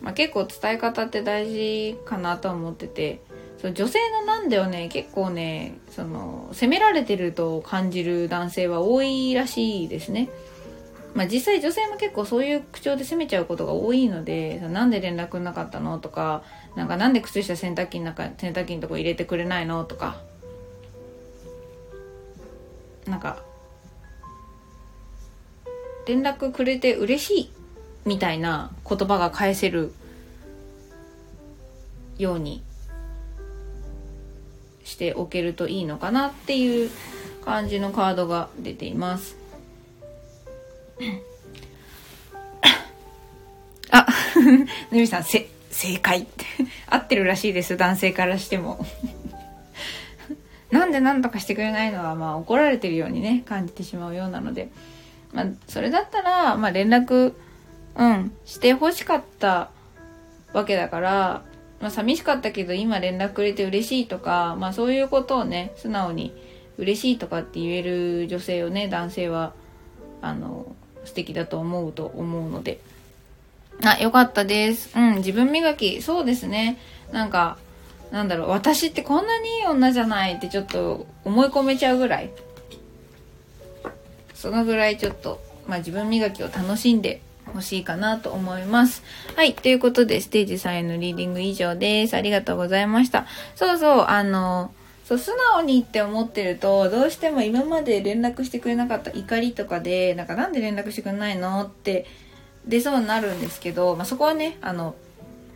[0.00, 3.20] まあ結構伝え方って大事かなとは思ってて、
[3.58, 10.28] そ女性のなんだよね、結構ね、その、責められてると感じる男性は多いらしいですね。
[11.14, 16.42] まあ、実際女性も結構そういう口調で責めちゃうことが多いのでなんで連絡なかったのとか
[16.74, 20.22] なんかなんで靴下洗濯機の中洗濯機のとこ入れてくれないのとか
[23.06, 23.42] なんか
[26.06, 27.50] 連絡くれて嬉しい
[28.04, 29.92] みたいな言葉が返せる
[32.18, 32.62] ように
[34.84, 36.90] しておけるといいのかなっていう
[37.44, 39.36] 感じのカードが出ています。
[43.90, 44.06] あ、
[44.90, 46.26] のみさん、せ、正解
[46.86, 48.84] 合ってるらしいです、男性からしても。
[50.70, 54.70] なんで何とかしてくれないのは、まあ怒られてるようにね、感じてしまうようなので。
[55.32, 57.34] まあ、それだったら、まあ連絡、
[57.96, 59.70] うん、して欲しかった
[60.52, 61.42] わけだから、
[61.80, 66.34] まあ寂しかったけど今連絡くれて嬉しいとか、まあそういうことをね、素直に
[66.78, 69.52] 嬉しいとかって言える女性をね、男性は、
[70.20, 72.80] あの、素敵だと思うと思うので。
[73.84, 74.96] あ、よかったです。
[74.96, 76.78] うん、自分磨き、そうですね。
[77.10, 77.58] なんか、
[78.10, 82.30] なんだろう、私ってこんなにいい女じゃないってちょっと思い込めちゃうぐらい。
[84.42, 89.04] そのぐらいちょっと、まあ自分磨きを楽しんでほしいかなと思います。
[89.36, 89.54] はい。
[89.54, 92.14] ということで、ステージ3へのリーディング以上です。
[92.14, 93.26] ありがとうございました。
[93.54, 94.72] そうそう、あの、
[95.04, 102.06] そう素直にって思ってるとどうしても今まで連絡してくれなかった怒りとかでなんかなんで連絡してくれないのって
[102.66, 104.94] 出そうになるんですけど、まあ、そこはねあの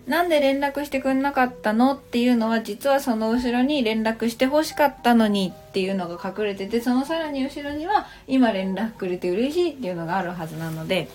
[0.06, 11.08] なんで連絡してくれなかったのっていうのは実はその後ろに連絡して欲しかったのにっていうのが隠れててそのさらに後ろには今連絡くれて嬉しいっていうのがあるはずなので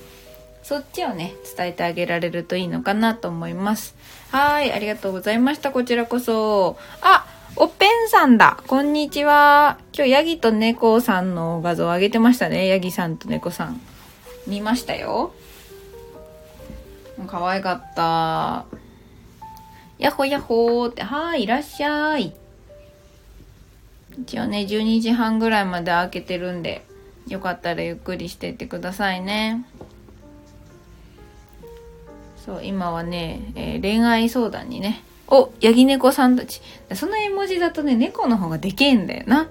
[0.62, 3.96] そっちをね伝えてあげられるといいのかなと思います。
[4.30, 5.72] はいありがとうございました。
[5.72, 6.78] こちらこそ。
[7.02, 7.26] あ
[7.56, 8.62] おっぺんさんだ。
[8.68, 9.78] こんにちは。
[9.94, 12.68] 今日ヤギと猫さんの画像を上げてましたね。
[12.68, 13.82] ヤギさんと猫さん。
[14.48, 15.34] 見ましたよ。
[17.28, 18.66] 可愛かった
[19.98, 22.34] やっほやっほーって、はい、いらっしゃい。
[24.20, 26.84] 一応ね、12時半ぐらいまで開けてるんで、
[27.28, 29.64] よかったらゆっくりしてってくださいね。
[32.44, 36.62] そう、今はね、えー、恋愛相談にね、お、ヤギ猫さんたち。
[36.94, 39.48] その絵文字だとね、猫の方がでけえんだよな。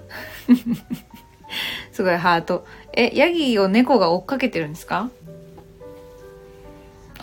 [1.91, 2.67] すごいハート。
[2.93, 5.09] え、ヤギを猫が追っかけてるんですか？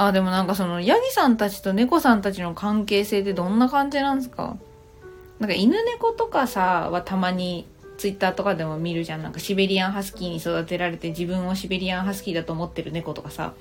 [0.00, 4.56] あ、でもなんかその、ヤギさんたちと猫さんたちの関係性ってどんな感じなんですか？
[5.40, 9.22] なんか犬猫とかさ、はたまにツイッターとかでも見るじゃん。
[9.22, 13.54] なんかシベリアンハスキーに育てられて自分をシベリアンハスキーだと思ってる猫とかさ。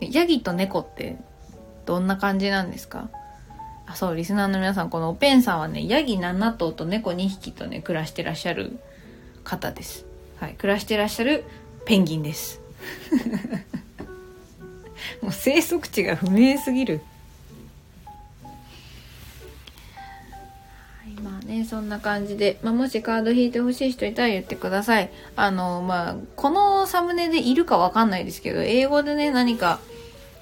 [0.00, 1.16] ヤギと猫って
[1.86, 3.08] どんな感じなんですか？
[3.86, 8.78] あ、そう、リスナーの皆さん、このおペンさんはね、ヤギ7頭と猫2匹とね、暮らしてらっしゃる
[9.44, 10.04] 方です。
[10.40, 11.44] はい、暮らしてらっしゃる
[11.84, 12.60] ペンギンです。
[15.20, 17.00] もう生息地が不明すぎる。
[21.22, 25.10] まあねそんな感じで、まあ、もしカード引いてほしい人いたら言ってください。
[25.36, 29.80] あのまあこのサムネでいるかわかんないですけど英語でね何か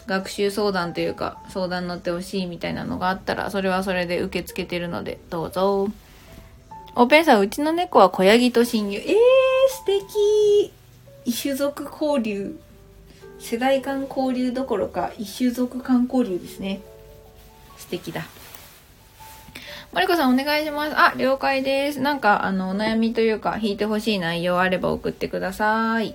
[0.07, 5.89] 学習相談というか相談乗ってほしいみたいなのがあったらそれはそれで受け付けてるのでどうぞ。
[6.95, 9.01] おペンさんうちの猫は小ヤギと親友。
[9.01, 9.15] えー、
[9.71, 10.73] 素敵。
[11.25, 12.59] 異種族交流。
[13.43, 16.81] 世代間交流どころか異種族間交流ですね。
[17.77, 18.25] 素敵だ。
[19.93, 20.97] マリコさんお願いします。
[20.97, 22.01] あ了解です。
[22.01, 26.15] なんかあのお悩みというか弾いてほしい内容あれば送ってください。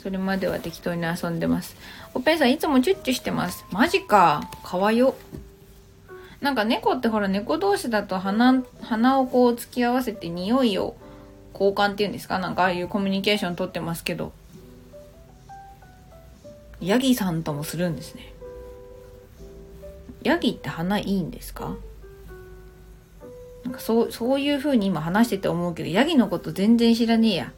[0.00, 1.76] それまでは適当に遊んでます。
[2.14, 3.66] おペンさんいつもチュッチュしてます。
[3.72, 4.48] マジか。
[4.62, 5.16] かわよ。
[6.40, 10.96] なんか猫ってほら猫同士だと鼻鼻をこう突き合わせて匂いを
[11.52, 12.38] 交換っていうんですか？
[12.38, 14.32] なんかああいうコミュニケーションとってますけど。
[16.80, 18.32] ヤギさんともするんですね。
[20.22, 21.76] ヤギって花いいんですか？
[23.64, 27.52] なんかそうそういう風に今話してて思うけどヤギのこと全然知らねえや。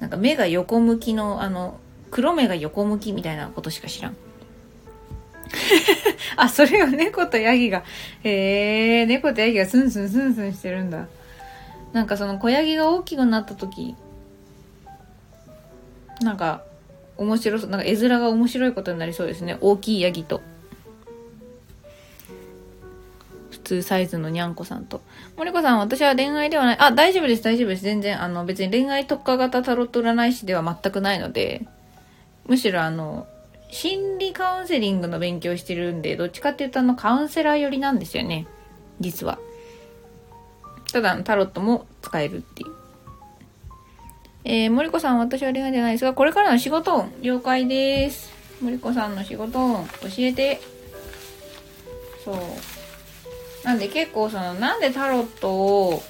[0.00, 4.16] なんか目が横向きのあの黒目が横向きみたいなことしか知らん。
[6.36, 7.82] あそれを猫とヤギが
[8.22, 11.06] へえ猫とヤギがスンスンスンスンしてるんだ。
[11.92, 13.94] なんかその子ヤギが大きくなった時
[16.20, 16.62] なんか
[17.18, 19.58] 面白そうなんか絵面が面白いことになりそうですね。
[19.60, 20.40] 大きいヤギと。
[23.50, 25.00] 普通サイズのにゃんこさんと。
[25.36, 26.76] 森子さん私は恋愛ではない。
[26.78, 27.82] あ大丈夫です大丈夫です。
[27.82, 31.66] 全然あの別に恋愛特化型タロット占い師では全くないので
[32.46, 33.26] むしろあの
[33.70, 38.46] 心理カウンセリングの勉強してるんでどっちかっていうとあのカウンセラー寄りなんですよね。
[39.00, 39.38] 実は。
[40.92, 42.75] ただタロットも使えるっていう。
[44.48, 48.32] えー、森子さん、私は恋愛じゃないですが、これからの仕事運、了解です。
[48.62, 50.60] 森子さんの仕事運、教えて。
[52.24, 52.36] そう。
[53.64, 56.00] なんで結構その、なんでタロットを、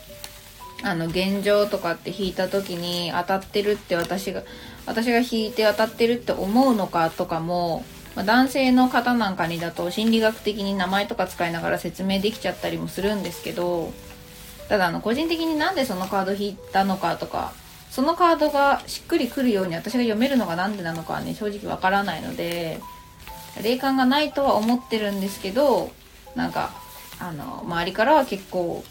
[0.83, 4.43] あの、現状とかって引いた時に当たってるって私が、
[4.85, 13.95] 私が引いて当たってるって思うのかとかも、ま、男性の方なんかにだと心理学的に名前とか使いながら説明できちゃったりもするんですけど、
[14.69, 17.55] ただあの、個人的になんでそのカード引いたのかとか、
[17.97, 22.79] そのカードがしっくりくるように私が読めるのが何でなのかはね正直わからないので
[23.65, 25.91] 霊感がないとは思ってるんですけど
[26.35, 26.75] なんか
[27.19, 28.85] あの周りからは結構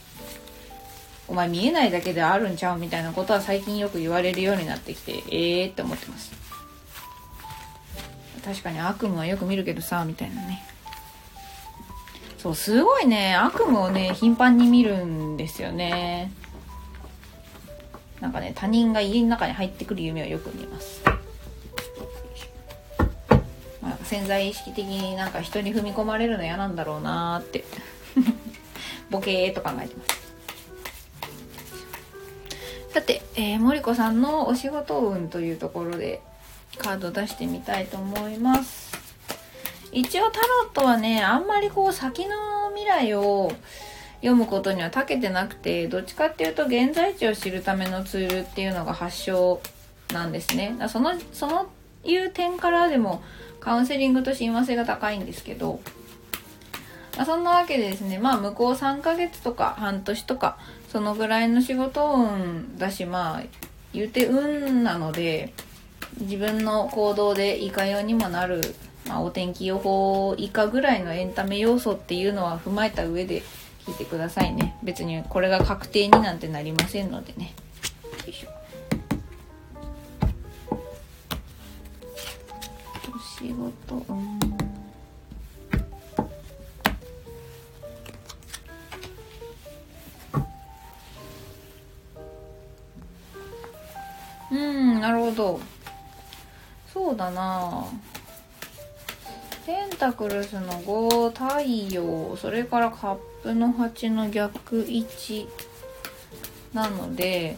[1.28, 6.32] お前見えないだけであるんちゃうみたいなことは最近よく言われるようになってきてええー、って思ってます。
[8.44, 10.66] 確かに悪夢はよく見るけどさみたいなね。
[12.40, 16.32] そうすごいね悪夢をね頻繁に見るんですよね。
[18.26, 21.04] なんかね他人が家の中に入ってくる夢をよく見ます、
[23.84, 27.64] まあ、潜在意識的になんか人に踏み込まれるの嫌なんだろうなって。
[29.12, 30.26] ボケーと考えてます。
[32.90, 36.20] さて、えー、森子さんのお仕事運というところで
[36.80, 38.98] カード出してみたいと思います。
[39.92, 42.36] 一応タロットはねあんまりこう先の
[42.74, 43.52] 未来を
[44.26, 49.62] 読むことには長けてなくてどっちかっていうと現在地を知るためのツールっていうのが発祥
[50.12, 50.76] なんですね。
[50.80, 51.68] だそのその
[52.04, 53.22] いう点からでも
[53.60, 55.80] カウンセリングと親和性が高いんですけど、
[57.18, 60.58] まあ、そんなわけでですねまあ向こう3ヶ月とか半年とか
[60.90, 63.44] そのぐらいの仕事運だしまあ
[63.94, 65.54] 言うて運なので
[66.20, 68.62] 自分の行動でいかようにもなる、
[69.08, 73.44] まあ、お天気予報以下ぐらいのエンタメ要素っていうのは踏まえた上で
[73.86, 74.76] 聞いてくださいね。
[74.84, 77.54] 別にこれが確定になんてなりませんのでね。
[78.26, 78.50] よいしょ。
[83.14, 84.06] お仕事
[94.52, 95.00] うん。
[95.00, 95.60] なるほど。
[96.92, 97.86] そうだな。
[99.66, 105.48] ペンタクルスの5太陽それからカップの8の逆位置
[106.74, 107.58] なので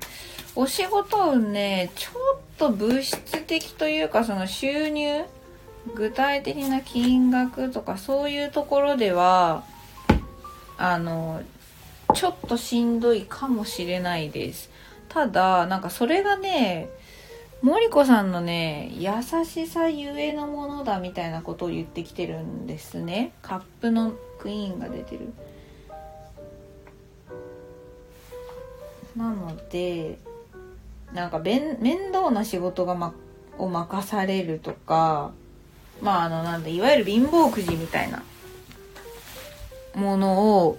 [0.53, 5.23] お仕事運ねちょっと物質的というかその収入
[5.95, 9.63] 具体的な金額とかそういうところでは
[10.77, 11.41] あの
[12.13, 14.69] ちょっとしんどいかもしれないです。
[15.07, 16.89] ただなんかそれがね
[17.61, 19.11] 森子さんのね優
[19.45, 23.31] しさゆえのものだみたいなことを言ってきてるんですね。
[23.41, 25.33] カップのクイーンが出てる。
[29.17, 30.19] なので
[31.13, 31.77] なんか面
[32.13, 33.13] 倒な仕事が、ま、
[33.57, 35.31] を任されるとか
[36.01, 38.23] まああのなんだいわゆる貧乏くじみたいな
[39.95, 40.77] ものを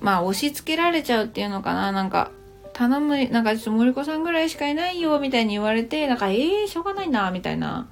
[0.00, 2.30] まあ押し付けられちゃうっていうのかななんか
[2.80, 7.86] 頼む、なんかちょっと森子さんぐらいしかいないよ、みたいに言われて、なんか、ええー、しょうがないな、みたいな。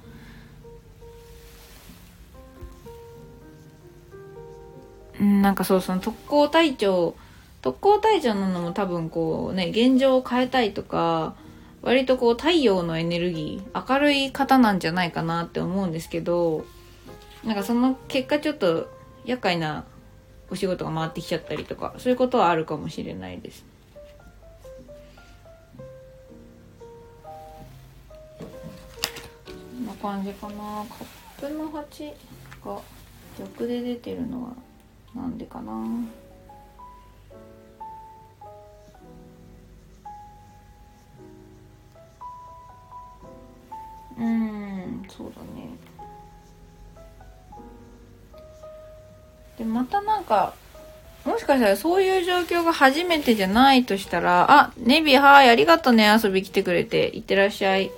[5.19, 7.13] うん、なんかそう、その特攻隊長、
[7.61, 11.35] 特攻隊長なのも多分こうね、現状を変えたいとか、
[11.81, 16.65] 割とこう太陽のエネルギー、明るい方なんじゃないかなって思うんですけど、
[17.43, 18.89] なんかその結果ちょっと
[19.25, 19.85] 厄介な
[20.49, 23.65] お仕事が回ってきちゃったりとか、そういうことはあるかもしれないです。
[29.47, 32.13] こんな感じかなカップの8
[32.65, 32.81] が
[33.37, 34.49] 逆で出てるのは
[35.15, 35.71] なんでかな
[50.29, 50.53] か
[51.25, 57.11] もしかしたらそういう状況が初めてじゃないとしたら、あ、ネビはーいありがとね、遊び来てくれて。
[57.13, 57.91] いってらっしゃい。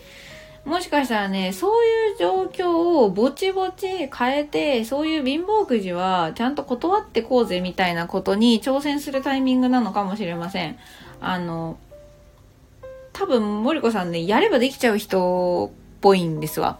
[0.65, 10.77] もしかしたらね、そういう状況をぼちぼち変えて、そういう貧乏くじはちゃんと断ってこうぜみたいなことに挑戦するタイミングなのかもしれません。
[11.19, 11.77] あの、
[13.13, 16.79] 多分森子さんね、やればできちゃう人っぽいんですわ。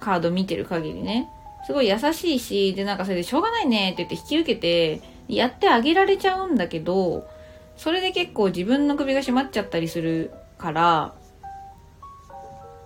[0.00, 1.28] カード見てる限りね。
[1.66, 7.28] すごい優しいし、でなんかそれでしょうがないねって言って引き受けて、やってあげられちゃうんだけど、
[7.76, 11.14] それで結構自分の首が締まっちゃったりするから、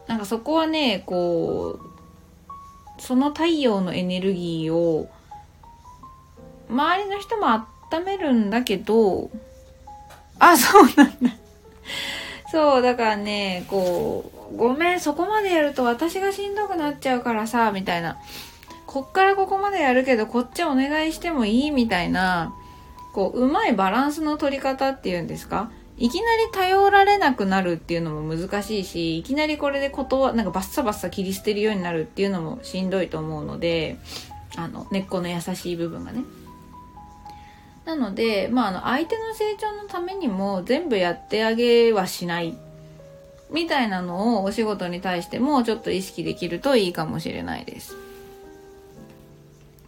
[0.06, 1.80] なんかそこはねこ
[2.98, 5.10] うその太陽のエネルギーを
[6.70, 7.48] 周りの人も
[7.90, 9.30] 温めるんだけど
[10.38, 11.36] あそうなんだ。
[12.52, 18.18] そうだからねこうごめんそこまでやると私がしんどくなっちゃうからさみたいな。
[18.96, 22.54] こっからここまでやるけどこっちお願いしてもいいみたいな
[23.12, 25.70] こううまいバランスの取り方っていうんですか？
[25.98, 33.98] いきなり頼られなくなるっていうのも難しいし、いきなりこれで断、なんかバッサバッサ切り捨てるようになるっていうのもしんどいと思うので、
[34.56, 36.22] あの、根っこの優しい部分がね。
[37.84, 42.56] なので、まあ、あの、相手の成長のためにも全部やってあげはしない。
[43.50, 47.94] みたいなのをお仕事に対してもちょっと意識できるといいかもしれないです。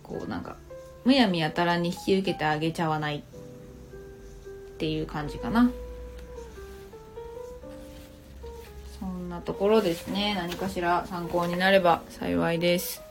[0.09, 0.57] こうなんか、
[1.05, 3.21] むやみやたらに引き受けてあげちゃわないっ
[4.79, 5.71] ていう感じかな。
[8.99, 10.35] そんなところですね。
[10.35, 13.03] 何かしら参考になれば幸いです。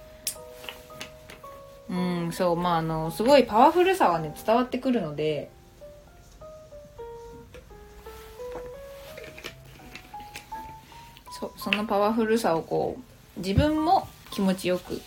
[1.89, 5.50] うんそうまああのすごいパワフルさはね伝わってくるので。
[11.39, 15.00] そそのパワフルさをこう自分も気持ちよく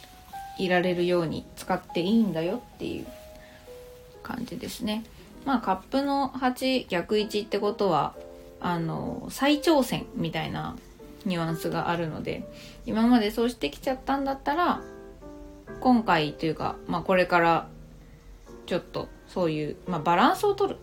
[0.64, 3.06] いられるように使っていいんだよっていう
[4.22, 5.04] 感じですね。
[5.44, 8.14] まあカップの8逆位置ってことは
[8.60, 10.76] あの再挑戦みたいな
[11.24, 12.44] ニュアンスがあるので
[12.86, 14.82] 今までそうしてきちゃったんだったら
[15.80, 17.68] 今回というか、まあ、これから
[18.66, 20.78] ちょっとそういう、まあ、バランスを取る。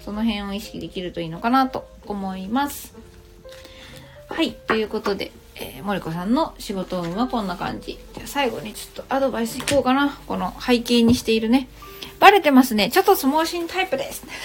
[0.00, 2.94] その辺を意識できるといいのかなと思います。
[4.28, 11.68] はいということで、えー、森子さんの仕事運はこんな感じじゃあ最後にちょっとアドバイスいこうかなこの背景にしているね
[12.18, 14.24] バレてますねちょっと相撲心タイプです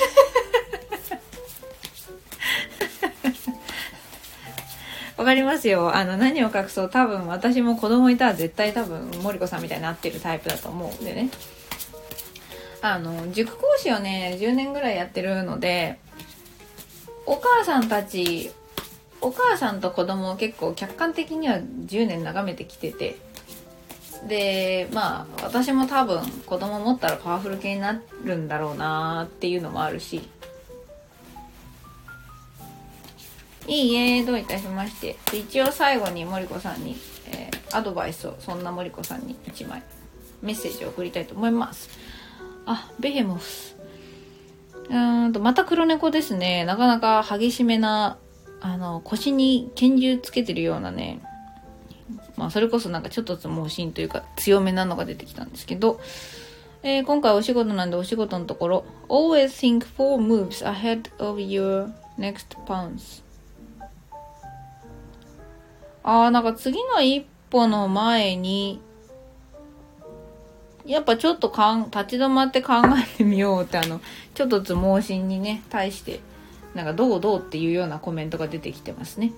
[5.18, 5.96] わかりますよ。
[5.96, 6.90] あの、何を隠そう。
[6.90, 11.30] 多分、私も子供いたら絶対多分、森子さんみたいになってるタイプだと思うんでね。
[12.82, 16.00] あの、塾講師をね、10年ぐらいやってるので、
[17.28, 18.52] お母さんたち、
[19.22, 23.18] お母さんと子供を結構客観的には10年眺めてきてて、
[24.28, 30.22] で、まあ、私も多分子供持ったらパワフル系になるんだろうなっていうのもあるし、
[33.68, 35.16] いいえ、どういたしまして。
[35.34, 36.98] 一応最後に森子さんに、
[37.28, 39.84] えー、アドバイスを、そんな森子さんに1枚、
[40.42, 41.90] メッセージを送りたいと思います。
[42.66, 43.78] あ、ベヘモス。
[44.90, 46.66] うーんと、また黒猫ですね。
[46.66, 48.18] なかなか激しめな、
[48.62, 51.20] あの、腰に拳銃つけてるようなね、
[52.38, 56.00] まあ、それこそなんかちょっと猛進というか強めなのが出てきたんですけど、
[56.84, 63.22] えー、今回お仕事なんでお仕事のところ、always think four moves ahead of your next pounce.
[66.04, 68.80] ああ、なんか次の一歩の前に、
[70.86, 74.02] やっぱちょっとかん、立ち止まって考えてみようってあの、
[74.34, 76.20] ちょっとつ盲信にね、対して、
[76.76, 79.34] なんかどうどうっていうようなコメントが出てきてますね。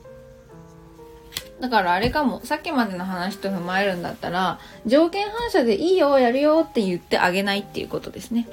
[1.60, 8.48] だからあれかも、さっきまでの話と踏まえるんだったら、条件反射でいいよ、やるよって言ってあげないっていうことですね。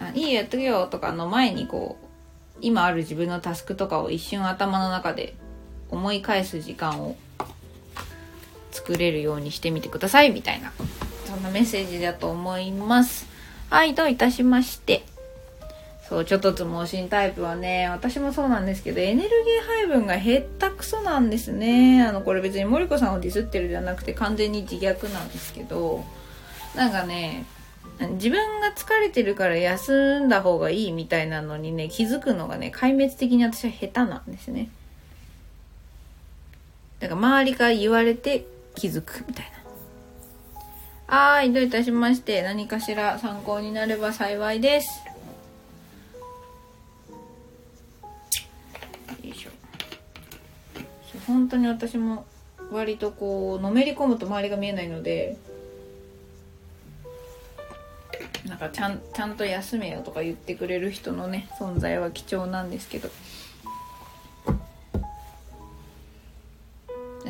[0.00, 2.06] あいいよ、やっとくよとかの前にこう、
[2.62, 5.34] 今ある自分のタスクとかを一瞬頭の中で
[5.90, 7.16] 思い返す時間を
[8.70, 10.72] 作れるようにしてみてくださいみたいな
[11.26, 13.26] そんなメッセージだと思います
[13.70, 15.04] はいどういたしまして
[16.10, 22.02] そうちょっとつ盲信タイプはね私もそうなんですけどエネルギー配分が減ったくそなんですね。
[22.02, 26.04] あのこれ別に森子さんをディスってるじゃなくて完全に自虐なんですけど
[26.74, 27.46] なんかね
[28.14, 34.68] 自分が疲れてるから休んだ方がいいみたいなのにね気づくのがね壊滅的に私は下手なんですね。
[36.98, 39.46] だから周りから言われて気づくみたい
[41.06, 41.16] な。
[41.16, 45.09] はいどういたしまして何かしら参考になれば幸いです。
[51.30, 52.26] 本当に私も
[52.70, 55.36] 割とこうのめり込むと周りが見えないので
[58.46, 63.08] なんかちゃんちゃんと休めよとか言ってくれる人のね存在は貴重なんですけど。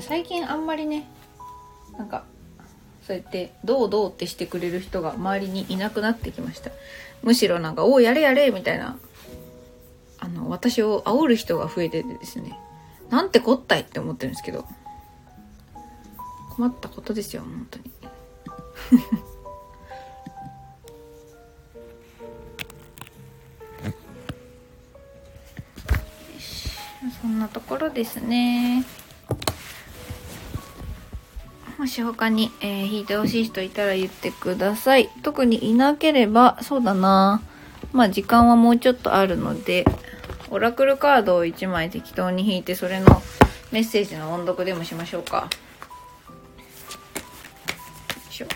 [0.01, 1.07] 最近あんまりね
[1.99, 2.25] なんか
[3.07, 6.71] そうやってどうどうってしてくれる人が周りにいなくなってきました。
[7.23, 8.99] むしろなんか「おおやれやれ」みたいな
[10.19, 12.59] あの私を煽る人が増えててですね。
[13.11, 14.65] なんてこったいって思ってるんですけど。
[16.57, 17.91] 困ったことですよ本当に。
[27.23, 28.85] そんなところですね。
[31.79, 35.09] もし他に、えー、弾いてほしい人いたら言ってください。
[35.23, 37.41] 特にいなければそうだな。
[37.93, 39.87] まあ時間はもうちょっとあるので。
[40.51, 43.23] オラクルカードを1枚適当に引いてそれの
[43.71, 45.49] メッセージの音読でもしましょうか
[48.31, 48.47] しょ。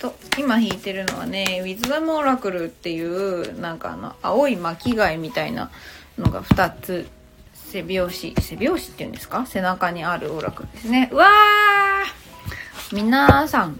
[0.00, 5.70] と今引いてるのはね、ウィズダムオラクルっていう、なんかあの、青い巻貝みたいな
[6.18, 7.08] のが2つ、
[7.54, 9.46] 背拍子、背拍子っていうんですか？
[9.46, 11.10] 背中にあるオラクルですね。
[11.12, 13.78] うわー皆さん、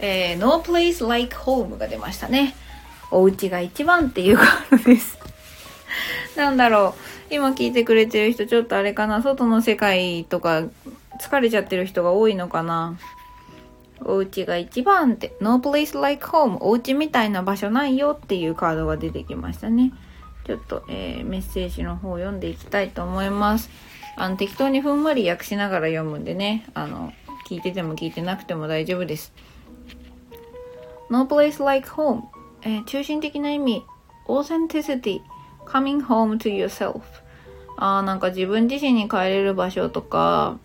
[0.00, 2.54] えー、No Place Like Home が出ましたね。
[3.10, 5.18] お家が一番っていうカードです。
[6.36, 6.94] なんだろ
[7.30, 7.34] う。
[7.34, 9.22] 今聞いてくれてる人ちょっとあれかな。
[9.22, 10.64] 外の世界とか
[11.20, 12.98] 疲れちゃってる人が多いのかな。
[14.02, 19.92] お家が一番って、No place like home お家みたいな場所ないよっていうカードが出てきましたね。
[20.46, 23.70] ちょっと、えー、メッセージの方を読んでいきたいと思います。
[24.16, 27.12] あの、適当にふんわり訳しながら読むんでね、あの、
[27.48, 29.32] 聞いてても聞いてなくても大丈夫です。
[31.10, 32.22] No place like home、
[32.62, 33.84] えー、中心的な意味、
[34.28, 35.20] authenticity,
[35.66, 37.02] coming home to yourself.
[37.76, 40.58] あなんか自分自身に帰れる場所とか、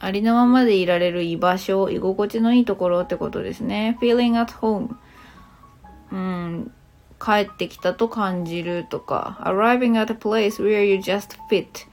[0.00, 3.96] ありのままでいられる居場所、居心地のいいところってことですね。
[4.00, 4.96] feeling at home。
[6.10, 6.72] うん、
[7.20, 11.86] 帰ってきたと感じるとか、arriving at a place where you just fit。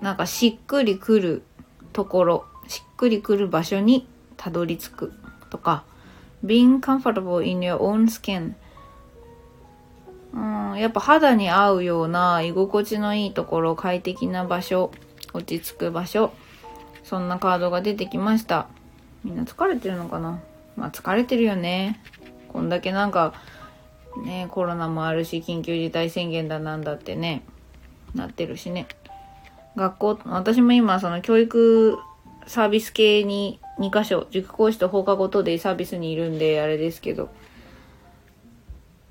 [0.00, 1.42] なんかしっくりくる
[1.92, 5.12] ところ、しっくりくる場所にたどり着く
[5.50, 5.84] とか、
[6.44, 8.54] being comfortable in your own skin
[10.34, 14.90] うん、やっぱ肌に合うような居心地のいいところ、快適な場所、
[15.34, 16.32] 落ち着く場所、
[17.04, 18.68] そんなカードが出てきました。
[19.24, 20.40] みんな疲れてるのかな？
[20.74, 22.00] まあ疲れてるよね。
[22.48, 23.34] こんだけなんか、
[24.24, 27.42] ね、コロナもあるし、緊急事態宣言だなんだってね、
[28.14, 28.86] なってるしね。
[29.76, 31.98] 学校、私も今その教育
[32.46, 37.30] サービス系に2箇所、塾講師と放課後等でサービスにいるんであれですけど、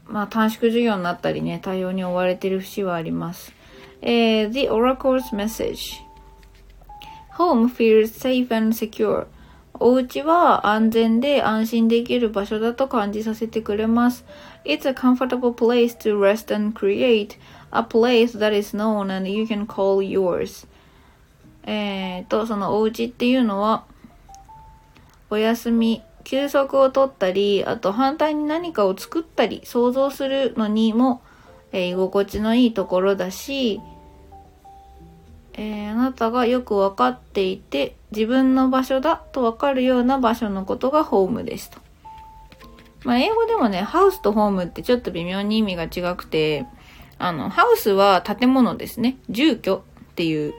[0.06, 3.54] まあ短縮授業になったりね、対応に追われてる節はあります。
[4.02, 6.02] えー、The Oracle's Message
[7.38, 9.28] Home feels safe and secure
[9.84, 14.26] お家は安全で安心できる場所だと感じさせてくれます。
[14.64, 17.40] It's a comfortable place to rest and create
[17.72, 20.68] a place that is known and you can call yours.
[21.64, 23.86] えっと、そのお家っていうのは、
[25.30, 31.22] お休み、休息を取ったり、あと反対に何かを作ったり、想像するのにも、
[31.72, 33.80] えー、居心地のいいところだし、
[35.54, 41.80] えー、あなたがよくわかっていて自分の場所だとわかるような場所のことがホームですと。
[43.04, 46.66] まあ、英語でもね、ハウスとホームってちょっと微妙に意味が違くて、
[47.18, 49.18] あの、ハウスは建物ですね。
[49.30, 50.54] 住居っていう、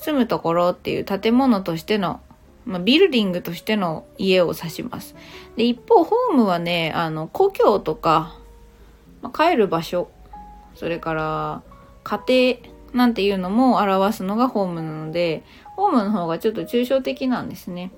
[0.00, 2.20] 住むところっていう建物としての、
[2.64, 5.14] まあ、ビルディングとしての家を指します。
[5.56, 8.36] で、一方、ホームはね、あの、故郷とか、
[9.22, 10.08] まあ、帰る場所、
[10.74, 11.62] それから、
[12.04, 15.42] 家庭、なんていうのも表すのがホームなので、
[15.76, 17.90] ホームの方がちょっと抽象的なんですね。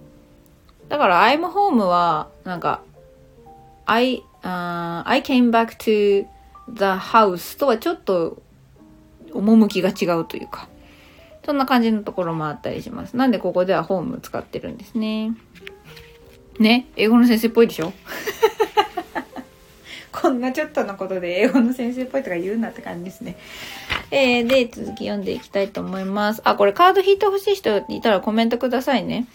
[0.88, 2.82] だから I'm home は、なんか、
[3.86, 6.26] I,、uh, I came back to
[6.72, 8.42] the house とはちょっと
[9.32, 10.68] 趣が違うというか、
[11.44, 13.16] そんな感じのところもあったりします。
[13.16, 15.32] なんでここではホーム使ってるんですね。
[16.58, 16.86] ね？
[16.96, 17.92] 英語の先生っぽいでしょ？
[20.12, 23.36] こんなちょっとのことで英語の先生っぽいとか言うなって感じですね。
[24.10, 26.42] えー、で、続き読んでいきたいと思います。
[26.44, 29.26] あ、これカード引いてほしい人いたらコメントくださいね。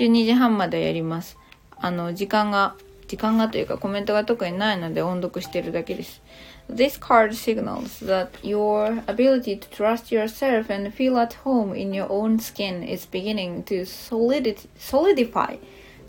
[0.00, 1.38] 12時半までやります。
[1.78, 2.74] あの、時間が、
[3.06, 6.22] 時間がというかコメントが特にないので音読してるだけです。
[6.68, 12.38] This card signals that your ability to trust yourself and feel at home in your own
[12.38, 15.56] skin is beginning to solidify,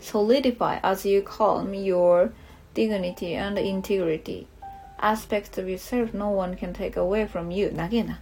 [0.00, 2.32] solidify as you calm your
[2.74, 4.48] dignity and integrity.
[5.00, 8.20] aspects of yourself no one can take away from you 長えな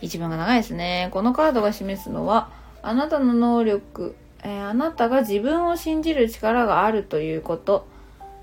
[0.00, 2.50] 一番が長いですねこのカードが示すのは
[2.82, 7.88] あなたの能力、えー、あなたが自分を信じる力があるということ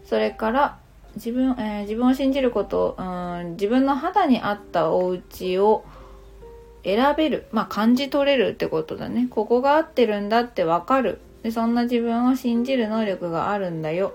[0.06, 0.78] それから
[1.16, 5.86] 自分,、えー、自分を信じること、うん、自分の肌に合ったお家を
[6.84, 9.28] 選べる、まあ、感じ取れるってことだね。
[9.30, 11.20] ここが合ってるんだってわかる。
[11.44, 14.14] でそんな自分を信じる能力があるんだよ。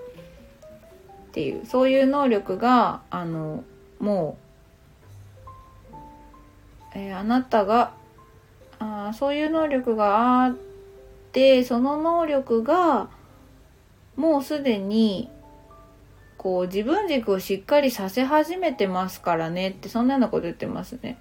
[1.29, 1.65] っていう。
[1.65, 3.63] そういう能力があの
[3.99, 4.37] も
[5.91, 5.95] う、
[6.95, 7.91] えー、あなたが
[8.79, 10.55] あそういう能力があっ
[11.31, 13.09] てその能力が
[14.15, 15.29] もうすでに
[16.39, 21.17] こう自分軸をしっかりさせ始めてますからねってそんなようなこと言ってますね。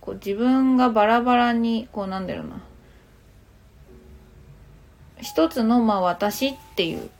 [0.00, 2.62] こう自分がバラバラにこうなんだろうな
[5.20, 7.10] 一つのまあ私っていう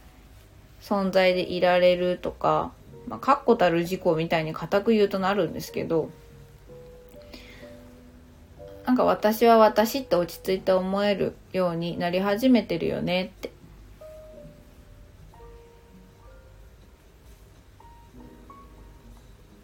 [0.81, 2.73] 存在でいられるとか、
[3.09, 6.09] まあ、確固たる事項みたいに固く言うとなるんですけど、
[8.87, 13.60] なんか私は私って落ち着いて思えるようになり始めてるよねって。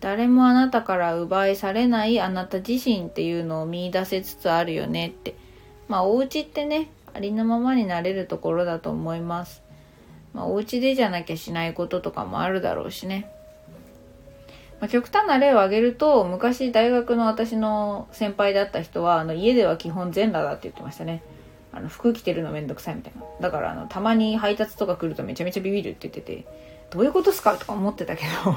[0.07, 5.35] 誰もあなたから奪いされないあなた自身っていうのを見出せつつあるよねって。
[5.89, 9.65] まあお家ってね、ありのままになれるところだと思います。
[10.33, 13.29] まあ、お家でじゃなきゃしないこととかもあるだろうしね。
[14.81, 21.25] まあ、極端な例を挙げると、昔大学の私の先輩だった人は、あの家では基本全裸だって言ってましたね。
[21.73, 23.25] あの服着てるのめんどくさいみたいな。
[23.41, 26.47] だからあのたまに配達とか来るとめちゃめちゃビビるって言ってて、
[26.91, 28.57] どういうことっすかとか思ってたけど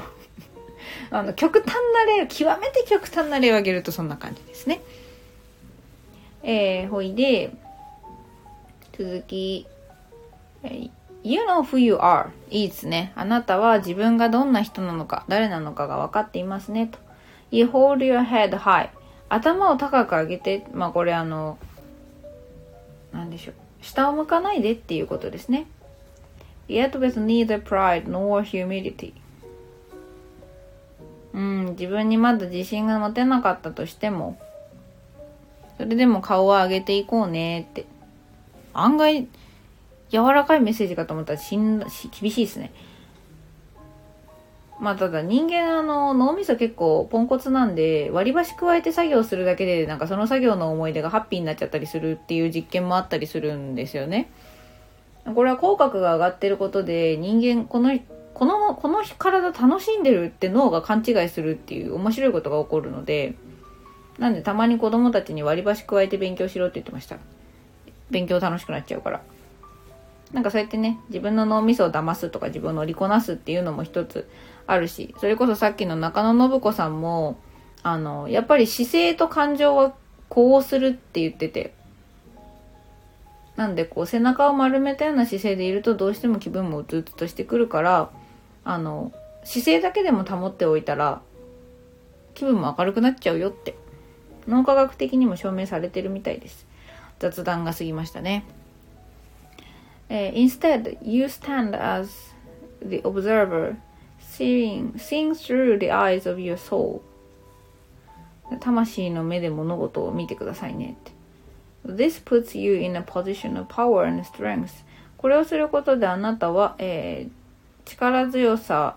[1.10, 4.80] あの極端な例、極めて極端な例を挙げるとそんな感じですね。
[6.42, 7.52] えー、ほいで、
[8.96, 9.66] 続き、
[11.22, 12.28] You know who you are.
[12.50, 13.12] いいですね。
[13.14, 16.86] あなたは自分がどんな人なのか、誰なのかが分かっていますね。
[16.86, 16.98] と。
[17.50, 18.88] You hold your head high.
[19.28, 21.58] 頭を高く上げて、まあこれあの、
[23.12, 23.54] なんでしょう。
[23.82, 25.66] 下を向かないでっていうことですね。
[26.68, 29.12] Yet with neither pride nor humility.
[31.32, 34.38] うん自分にまだ自信が持てなかったとしても
[35.78, 37.86] それでも顔を上げていこうねって
[38.74, 39.28] 案外
[40.10, 42.72] 柔らかいメッセージかと思ったらしんし厳しいですね
[44.80, 54.30] まあただ人間あの脳みそ結構ポンコツなんで割り箸加えて作業するだけでなんかその作業の思い出がハッピーになっちゃったりするっていう実験もあったりするんですよね。
[55.34, 57.92] これは口角が上がってることで人間この
[58.40, 63.34] このこの体楽しんでるって脳が勘違いするっていう面白いことが起こるので
[64.18, 67.18] なんでたまに子供たちに割り箸加えて勉強しろって言ってました。
[68.08, 69.20] 勉強楽しくなっちゃうから。
[70.32, 74.26] なんかそうやってね自分の脳みそを騙すとか自分を乗りこなすっていうのも一つ
[74.66, 77.38] あるしそれこそさっきの中野信子さんも
[77.82, 79.92] あのやっぱり姿勢と感情は
[80.30, 81.74] こうするって言ってて。
[83.56, 88.10] なんでこう背中を丸めたような姿勢でいるとどうしても気分もうつうつとしてくるから
[88.72, 89.12] あの
[89.42, 91.20] 姿勢だけでも保っておいたら
[92.34, 93.74] 気分も明るくなっちゃうよって
[94.46, 96.66] 脳科学的にも証明されてるみたいです
[97.18, 98.44] 雑談が過ぎましたね、
[100.08, 102.10] えー、Instead you stand as
[102.80, 103.76] the observer
[104.20, 107.00] seeing, seeing through the eyes of your soul
[108.60, 111.12] 魂の目で物事を見てくださいねって
[111.92, 114.84] This puts you in a position of power and strength
[115.16, 117.39] これをすることであなたは、えー、
[117.90, 118.94] 力強さ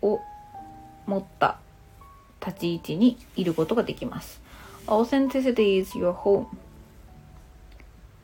[0.00, 0.20] を
[1.06, 1.58] 持った
[2.44, 4.40] 立ち位置にいることができます
[4.86, 6.46] Authenticity is your home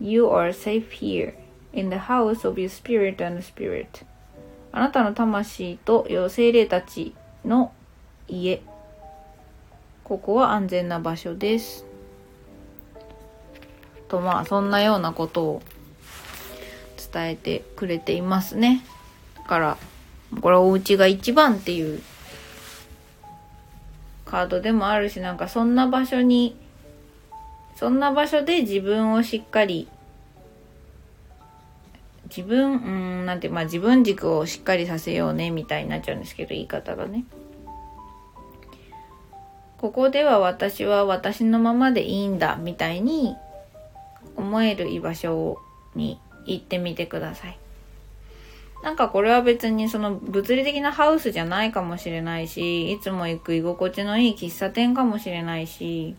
[0.01, 1.35] You are safe here
[1.73, 4.05] in the house of your spirit and spirit
[4.73, 7.15] あなたの魂と精霊たち
[7.45, 7.73] の
[8.29, 8.63] 家
[10.05, 11.85] ここは安全な場所です
[14.09, 15.63] とまあそんなようなことを
[17.13, 18.83] 伝えてくれていますね
[19.47, 19.79] から
[20.41, 22.03] これお家が一番っていう
[24.25, 26.57] カードでもあるしなんかそんな場所に
[27.77, 29.89] そんな場所で自分をしっかり
[32.29, 37.25] 自分うんなんてまあ自分軸をしっかりさせようねみたいになっちゃうんですけど言い方がね
[39.79, 43.37] ここでは私は私のままでいいんだみたいに
[44.35, 45.59] 思える居場所
[45.95, 47.59] に行ってみてください。
[48.83, 56.15] なんかこれは別にその物理的なハウスじゃないかもしれないし、いつも行く居心地のいい喫茶店かもしれないし、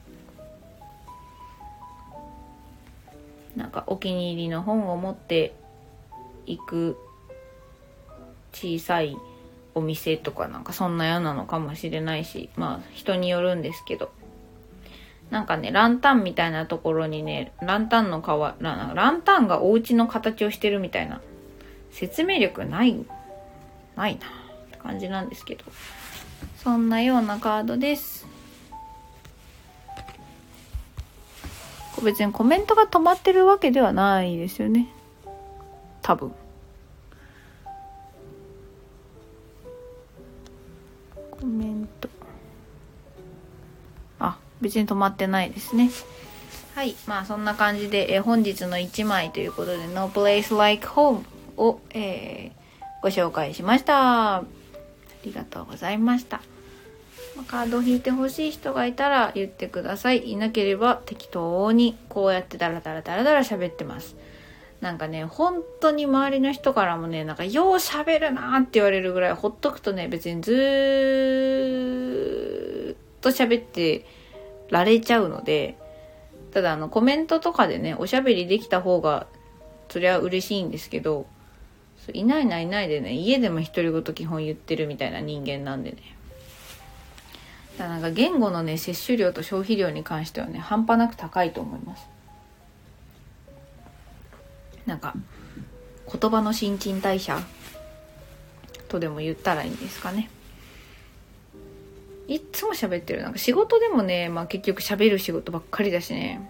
[3.56, 5.56] なんかお気に入りの本を持って
[6.46, 6.98] 行く
[8.52, 9.18] 小さい
[9.74, 14.12] お店とかなんかそんなようなのかもしれないし、まあ人によるんですけど。
[15.30, 18.28] なんかね、ランタンみたいなところにね、ランタンの皮、
[18.64, 21.20] ランタンがお家の形をしてるみたいな、
[21.98, 22.96] 説明力ない、
[23.96, 25.64] ないなって感じなんですけど。
[26.64, 28.28] そんなようなカードです。
[32.04, 34.88] 別にコメントが止まってるわけではないですよね。
[36.04, 36.32] 多分。
[41.32, 42.10] コメント
[44.20, 44.38] あ。
[44.62, 45.90] 別に止まってないですね。
[46.76, 46.96] はい。
[47.08, 51.24] まあそんな感じで、え本日の1枚ということで No Place Like Home
[51.58, 54.38] を、えー、ご紹介しました。
[54.38, 54.44] あ
[55.26, 56.42] りがとうございました。
[57.48, 60.32] カードを引いてほしい人がいたら言ってください。
[60.32, 64.16] いなければ適当にこうやってダラダラダラダラ喋ってます。
[64.82, 74.06] なんかね、本当に周りの人からもね、なんかよう喋るなって言われるぐらいほっとくとね、別にずーっと喋って
[74.70, 75.78] られちゃうので、
[76.52, 79.26] ただあのコメントとかでね、おしゃべりできた方が、
[79.90, 81.26] そりゃ嬉しいんですけど、
[82.14, 85.98] いないないないでね、家でも独り言基本言ってるみたいな人間なんでね。
[87.78, 92.08] だからなんか言語のね、摂取量と消費量に関してはね、半端なく高いと思います。
[94.86, 95.14] なんか、
[96.12, 97.42] 言葉の新陳代謝
[98.88, 100.30] とでも言ったらいいんですかね。
[102.28, 103.22] いっつも喋ってる。
[103.22, 106.50] なんか仕事でもね、まあ結局喋る仕事ばっかりだしね。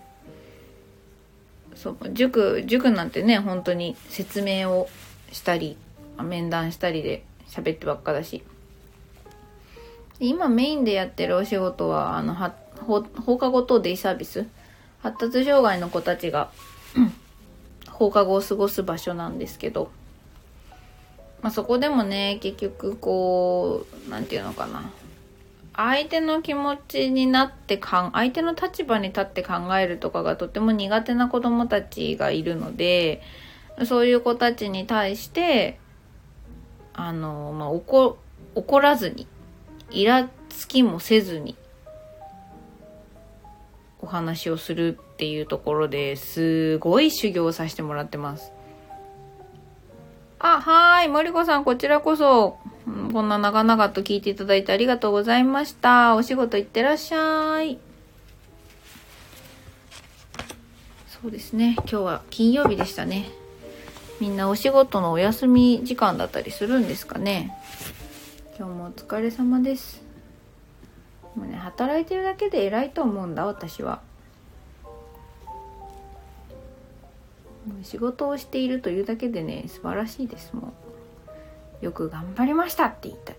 [1.75, 4.89] そう、塾、塾なんてね、本当に説明を
[5.31, 5.77] したり、
[6.21, 8.43] 面談したりで喋ってばっかだし。
[10.19, 12.53] 今メインでやってるお仕事は、あの、は
[12.85, 14.45] 放課後等デイサービス？
[15.03, 16.49] 発達障害の子たちが、
[17.89, 19.91] 放課後を過ごす場所なんですけど、
[21.41, 24.89] まあ、そこでもね、結局こう、なんていうのかな。
[25.75, 33.21] 相手の気持ちになってかん、相手の立場に立って考えるとかがとても苦手な子供たちがいるので、
[33.85, 35.79] そういう子たちに対して、
[36.93, 38.17] あの、まあ、怒、
[38.55, 39.27] 怒らずに、
[39.91, 41.55] イラつきもせずに
[44.01, 48.51] お話をするっていうところですごい修行をさせてもらってます。
[50.39, 51.07] あ、はい。
[51.07, 52.57] 森子さん、こちらこそ、
[53.11, 56.15] こんな長々と聞いていただいてありがとうございました。
[56.15, 57.79] お仕事行ってらっしゃい。
[61.21, 61.73] そうですね。
[61.79, 63.29] 今日は金曜日でしたね。
[64.19, 67.55] みんなお仕事のお休み時間だったりするんですかね？
[68.57, 70.01] 今日もお疲れ様です。
[71.35, 74.01] もうね、働いてるだけで偉いと思うんだ、私は。
[77.83, 80.71] 仕事をしているというだけでね素晴らしいですも
[81.81, 83.35] うよく頑張りましたって言いたい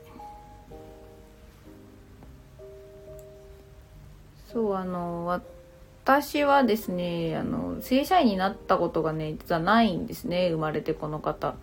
[4.53, 5.41] そうあの
[6.09, 11.55] 私はですねあの正社員になったことがね実はないんですね生まれてこの方。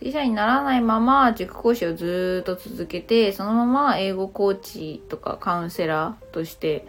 [0.00, 6.86] 正社員にならないまま塾講師をずっと続けてそのまま英語コーチとかカウンセラーとして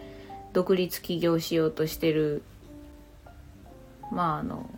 [0.52, 2.44] 独立起業しようとしてる。
[4.12, 4.70] まああの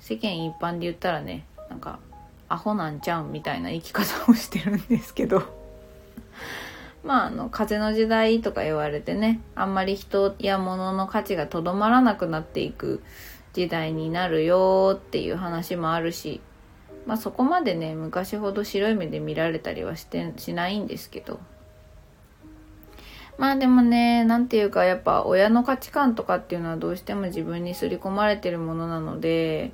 [0.00, 1.98] 世間一般で言ったらねなんか
[2.50, 5.44] アホなんちゃうんみたいな生き方をしてるんですけど。
[7.06, 13.02] まああの風の時代とか言われてねあんまり人や物の価値がとどまらなくなっていく
[13.52, 16.40] 時代になるよっていう話もあるし
[17.06, 21.38] まあそこまでね昔ほど白い目で見られたりはしてしないんですけど。
[23.38, 29.72] まあでもね、なんていうかやっぱ親の価値観とかっていうのはどうしても自分に刷り込まれてるものなので、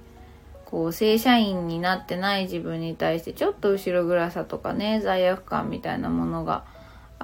[0.65, 6.65] こう正社員になってない自分に対してちょっと後ろ暗さとかね、罪悪感みたいなものが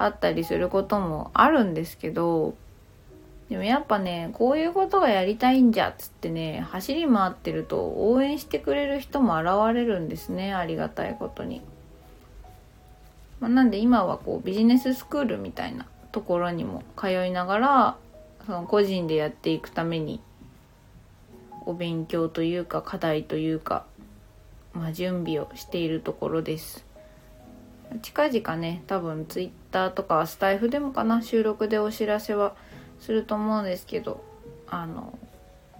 [0.03, 2.55] あったりすることもあるんですけど、
[3.49, 11.61] でもやっぱね、こういうことがやりたいんじゃっつってね、走り回ってると応援してくれる人も現れるんですね、ありがたいことに。
[13.39, 17.97] まあ、なんで今はこうビジネススクールみたいなところにも通いながら
[18.45, 20.19] その個人でやっていくために
[21.65, 23.85] お勉強というか課題というか、
[24.73, 26.85] まあ、準備をしているところです
[28.01, 32.55] 近々ね多分ツイッとかスタイフでもかな収録でお知らせは
[32.99, 34.23] すると思うんですけど
[34.67, 35.17] あの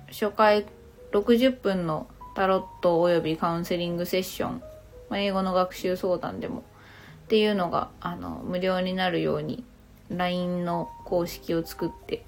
[0.10, 0.66] 初回
[1.12, 4.62] 60分のタロットおよびカウンセリングセッション、
[5.10, 9.64] まあ、英語の学習相談でもっていうのがあの無料になるように
[10.10, 12.24] LINE の公式を作って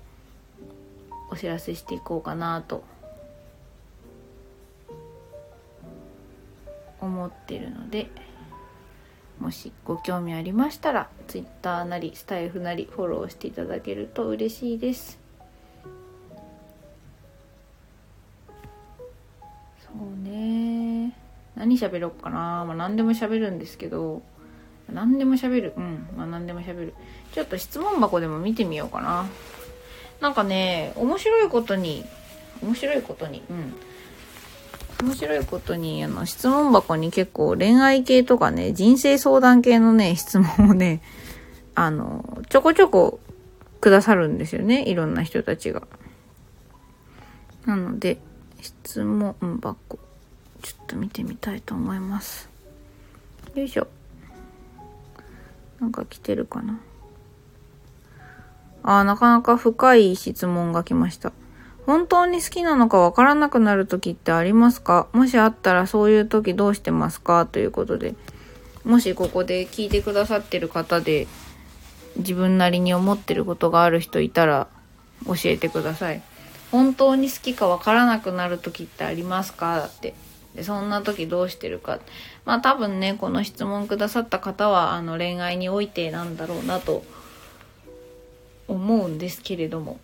[1.32, 2.84] お知らせしていこうかなと
[7.00, 8.10] 思ってるので
[9.42, 15.20] もしご興味ありましたら Twitter なりスタイフなりフォローしていただけると嬉しいです
[19.84, 21.18] そうね
[21.56, 24.22] 何喋ろうかなまあ何でも喋るんですけど
[24.94, 25.74] 何でも喋る。
[25.78, 26.08] うん。
[26.18, 26.94] まあ何でも喋る。
[27.34, 29.26] ちょっと質問箱でも見てみようかな。
[30.20, 32.06] なんかね、面白いことに、
[32.62, 33.74] 面白いことに、うん。
[35.02, 41.02] 面白いことに、あの、質問箱に結構恋愛系とかね、人生相談系のね、質問をね、
[41.74, 43.20] あの、ちょこちょこ
[43.80, 44.88] くださるんですよね。
[44.88, 45.84] いろんな人たちが。
[47.66, 48.20] なので、
[48.62, 50.00] 質問箱、
[50.62, 52.50] ちょっと見てみたいと思います。
[53.56, 53.88] よいしょ。
[55.80, 56.80] なんか来てるかな。
[58.84, 61.34] あ、なかなか深い質問が来ました。
[61.86, 65.08] 本当に好きなのかわからなくなる時ってありますか？
[65.14, 67.46] もしあったらそういう時どうしてますか？
[67.46, 68.16] ということで、
[68.84, 71.28] もしここで聞いてくださってる方で
[72.18, 74.68] 自分なりに思ってることがある人いたら
[75.26, 76.22] 教えてください。
[76.72, 79.78] 本当に好きかわからなくなる時ってありますか？
[79.78, 80.14] だって。
[80.56, 82.00] で、そんな時どうしてるか。
[82.46, 87.04] まあ多分ね、この質問くださった方は、あの恋愛においてなんだろうなと
[88.68, 90.00] 思うんですけれども、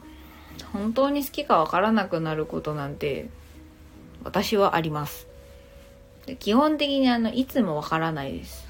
[0.78, 3.30] 本当に好きかわからなくなることなんて、
[4.24, 5.28] 私はあります。
[6.28, 8.68] で基本的にあの、いつもわからないです。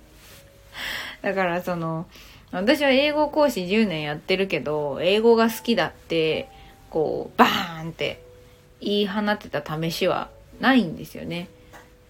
[1.22, 2.06] だからその、
[2.52, 6.48] 私は英語講師10年やってるけど、英語が好きだって、
[6.90, 8.22] こう、バーンって
[8.80, 10.28] 言い放ってた試しは
[10.60, 11.48] ないんですよね。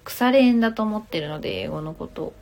[0.03, 2.33] 腐れ縁だと思ってるので、英語のこと。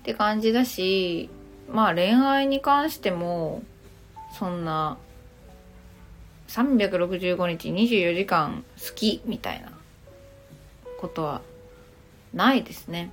[0.00, 1.30] って感じだし、
[1.70, 3.62] まあ恋愛に関しても、
[4.38, 4.98] そんな、
[6.48, 9.72] 365日24時間好きみたいな
[11.00, 11.40] ことは
[12.34, 13.10] ないですね。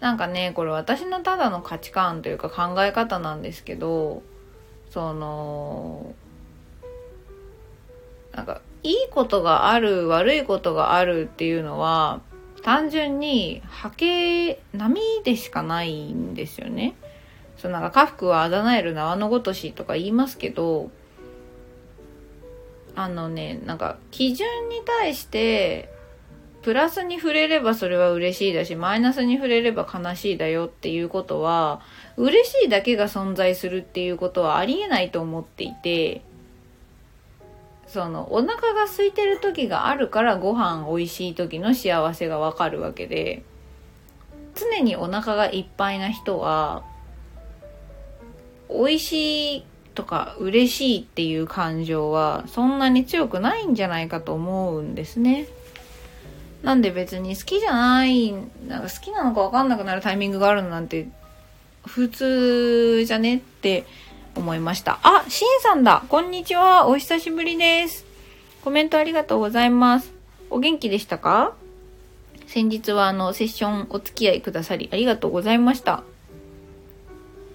[0.00, 4.22] なんかね、これ私のただの価値観というか考え方なんですけど、
[4.90, 6.14] その、
[8.32, 12.20] なんかいいことがある悪いことがあるっていうのは
[12.62, 16.94] 単純に波形波でしかないんですよね。
[17.60, 20.90] そうなんか家福はあだなえる縄のごとしとか言いますけど
[22.96, 25.90] あのねなんか基準に対して
[26.62, 31.82] プラスに触れればそれは嬉しいだしマイナスに触れれば悲しいだよっていうことは
[32.16, 36.22] 嬉しいだけが存在するっていうことはありえないと思っていて
[37.86, 43.42] そのお腹が空いてる時があるからご飯美味しい時の幸せがわかるわけで
[44.54, 46.84] 常にお腹がいっぱいな人は
[48.72, 49.64] 美味しい
[49.94, 55.46] とか嬉しいっていう感情はそんなに強くないんじゃないかと思うんですね。
[56.62, 58.32] なんで別に好きじゃない、
[58.68, 61.08] なんか好きなのかわかんなくなるタイミングがあるなんて
[61.86, 63.86] 普通じゃねって
[64.36, 65.00] 思いました。
[65.02, 68.04] あ、しんさんだこんにちはお久しぶりです。
[68.62, 70.12] コメントありがとうございます。
[70.50, 71.54] お元気でしたか？
[72.46, 76.02] 先日はあの、セッションお付き合いくださりありがとうございました。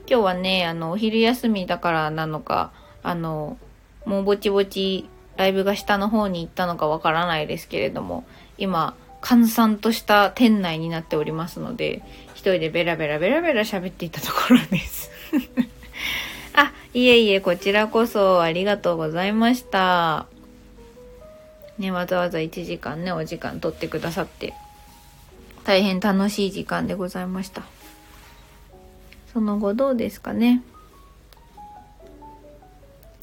[0.07, 2.71] 今日はね、あの、お昼休みだからなのか、
[3.03, 3.57] あの、
[4.05, 8.23] もうぼちぼちライブが下の方に行ったのかわからないですけれども、
[8.57, 12.03] 今、閑散とした店内になっておりますので、
[12.35, 15.09] 一人でベラベラベラベラ喋っていたところです
[16.53, 20.27] あ、いえいえ、こちらこそありがとうございました。
[21.79, 24.53] ね、わざわざ1時間ね、お時間取ってくださって、
[25.63, 27.63] 大変楽しい時間でございました。
[29.35, 30.63] その後どうですかね。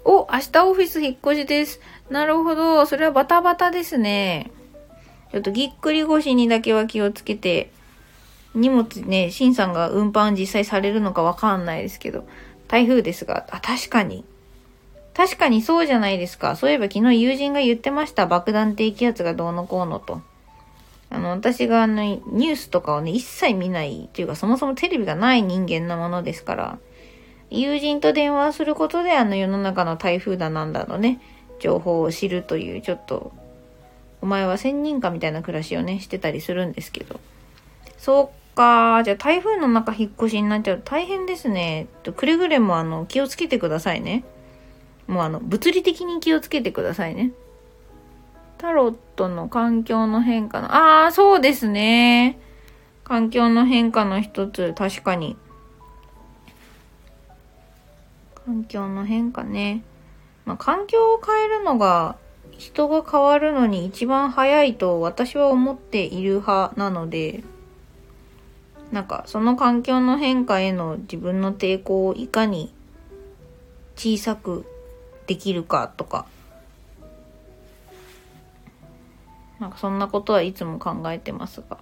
[0.04, 1.80] お、明日オフィス引っ越しです。
[2.10, 2.84] なるほど。
[2.84, 4.50] それはバタバタですね。
[5.30, 7.72] ちょっとぎっくり腰にだけは気をつけて、
[8.54, 12.28] 荷物ね、シンさんが運搬実際されるのかわかんないですけど、
[12.68, 14.26] 台風ですが、あ、確かに。
[15.14, 16.56] 確かにそうじゃないですか。
[16.56, 18.26] そういえば昨日友人が言ってました。
[18.26, 20.20] 爆弾低気圧がどうのこうのと。
[21.12, 26.78] あの、私があの、ニュースとかをね、一切見ないっていうか、そもそもテレビがない人間なものですから、
[27.50, 31.20] 友人と電話することで、あの、世の中の台風だなんだのね、
[31.60, 33.32] 情報を知るという、ちょっと、
[34.22, 37.20] お前は仙人かみたいな暮らしをね、してたりするんですけど。
[37.98, 39.02] そうか。
[39.04, 41.88] じゃあ台風の中引っ越しになっちゃうと大変ですね。
[42.16, 44.24] くれぐれもあの、気をつけてくださいね。
[45.06, 47.32] もうあの、物理的に気をつけてくださいね。
[48.62, 52.38] タロットの環境の変化の、ああ、そうですね。
[53.02, 55.36] 環境の変化の一つ、確かに。
[58.46, 59.82] 環境の変化ね。
[60.44, 62.14] まあ、環境を変えるのが、
[62.56, 67.42] 人が変わるのに一番早いと私は思っている派なので、
[68.92, 72.72] なんかその環境の変化への自分の抵抗をいかに
[73.96, 74.64] 小さく
[75.26, 76.26] できるかとか、
[79.62, 81.78] なんかそんなことはいつも考えてますが。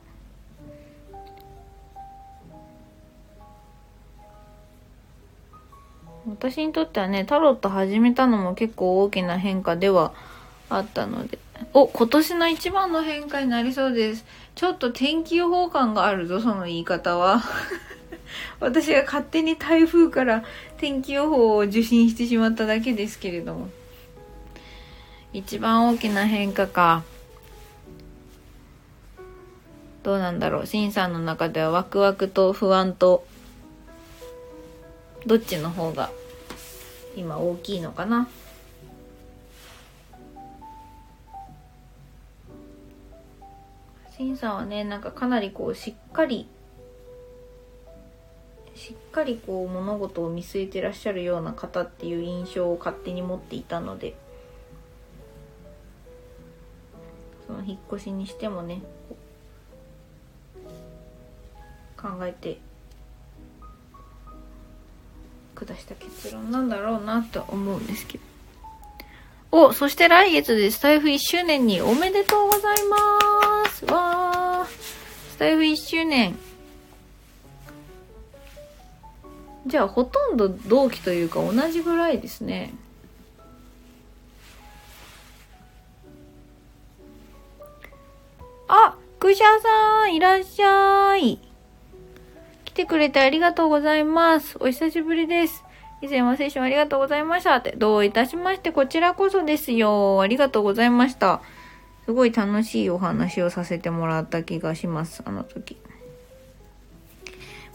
[6.26, 10.12] 私にとってはね、タロット始めたのも結構大きな変化では
[10.68, 11.38] あったので。
[11.72, 14.26] お、今年の一番の変化になりそうです。
[14.54, 17.40] ちょっと天気予報感があるぞ、その言い方は。
[18.60, 20.44] 私が勝手に台風から
[20.76, 23.70] 天気予報を受信してしまっただけですけれども。
[25.32, 27.04] 一番大きな変化か。
[30.02, 30.66] どうなんだろう。
[30.66, 33.26] シンさんの中ではワクワクと不安と、
[35.26, 36.10] どっちの方が
[37.16, 38.28] 今大きいのかな？
[44.16, 46.46] シンさんはね、なんかかなりこうしっかり、
[48.74, 54.14] しっかりこう物事を見据えてらっしゃるような方っていう印象を勝手に持っていたので、
[57.46, 58.80] その引っ越しにしてもね、
[62.00, 62.58] 考えて
[65.54, 68.24] 下した結論なんだろうなと思うんですけど。
[69.52, 75.32] お、そして来月でスタイフ1周年におめでとうございますわー。
[75.32, 76.36] スタイフ1周年。
[79.66, 82.72] じゃあほとんど同期というか同じぐらいですね。
[88.68, 91.49] あ、クシャさん、いらっしゃい。
[92.80, 94.56] 来てくれてありがとうございます。
[94.58, 95.64] お久しぶりです。
[96.00, 97.74] 以前はセッションありがとうございましたって。
[97.76, 100.22] どういたしまして、こちらこそですよ。
[100.22, 101.42] ありがとうございました。
[102.06, 105.76] すごい楽しいお話をさせてもらった気がします、あの時。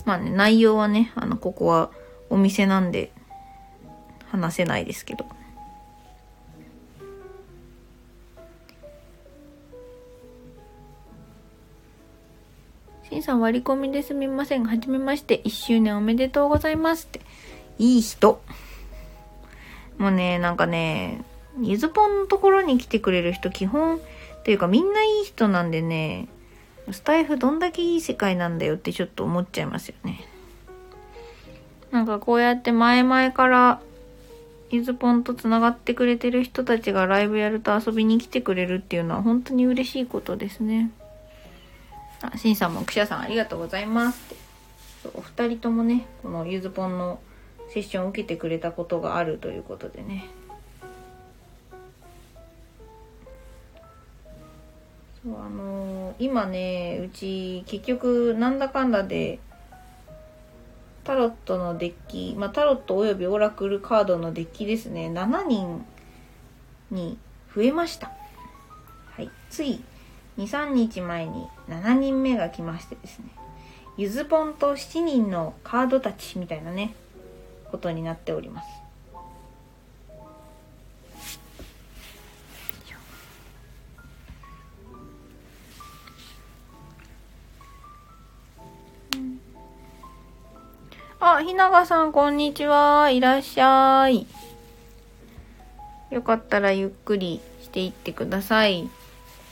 [0.06, 1.92] まあね、内容はね、あの、ここは
[2.32, 3.12] お店なんで、
[4.32, 5.28] 話せないですけど。
[13.22, 14.66] さん割り込みですみません。
[14.66, 15.42] はじめまして。
[15.44, 17.22] 1周年おめでとうございますって。
[17.78, 18.42] いい人。
[19.98, 21.24] もうね、なんかね、
[21.62, 24.00] ゆずぽんのところに来てくれる人基本、
[24.44, 26.28] というかみんないい人なんでね、
[26.92, 30.24] スタイフどんだけいい世界なんだよってちょっと思っちゃいますよね。
[31.92, 33.80] なんかこうやって前々から
[34.70, 40.92] ゆずぽんとつながってくれてる人たちがライブやると遊びに来てくれるっていうのは本当に嬉しいことですね。
[42.22, 44.46] あ、しんさんもくしゃさんありがとうございますって。
[45.14, 47.20] お二人ともね、このゆずぽんの
[47.70, 50.26] セッションを受けてくれたことがあるということでね。
[55.24, 59.40] そうあのー、今ねうち結局なんだかんだで
[61.04, 65.86] タロットのデッキ、まあ、タロットおよびオラクルカードのデッキですね、7人
[66.90, 67.18] に
[67.56, 68.12] 増えました。
[69.12, 69.30] はい。
[69.52, 69.84] つい
[70.38, 73.26] 2、3日前に7人目が来ましてですね、
[73.98, 76.94] ゆずぽんと7人のカードたちみたいなね、
[77.72, 78.68] ことになっております。
[91.28, 93.10] あ、ひながさん、こんにちは。
[93.10, 94.28] いらっしゃい。
[96.12, 98.88] よかったらゆっくりしていってください。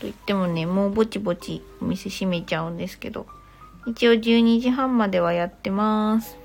[0.03, 3.25] と言ってもね、もうぼちぼちお店閉めちゃうんですけど。
[3.87, 6.37] 一応12時半まではやってます。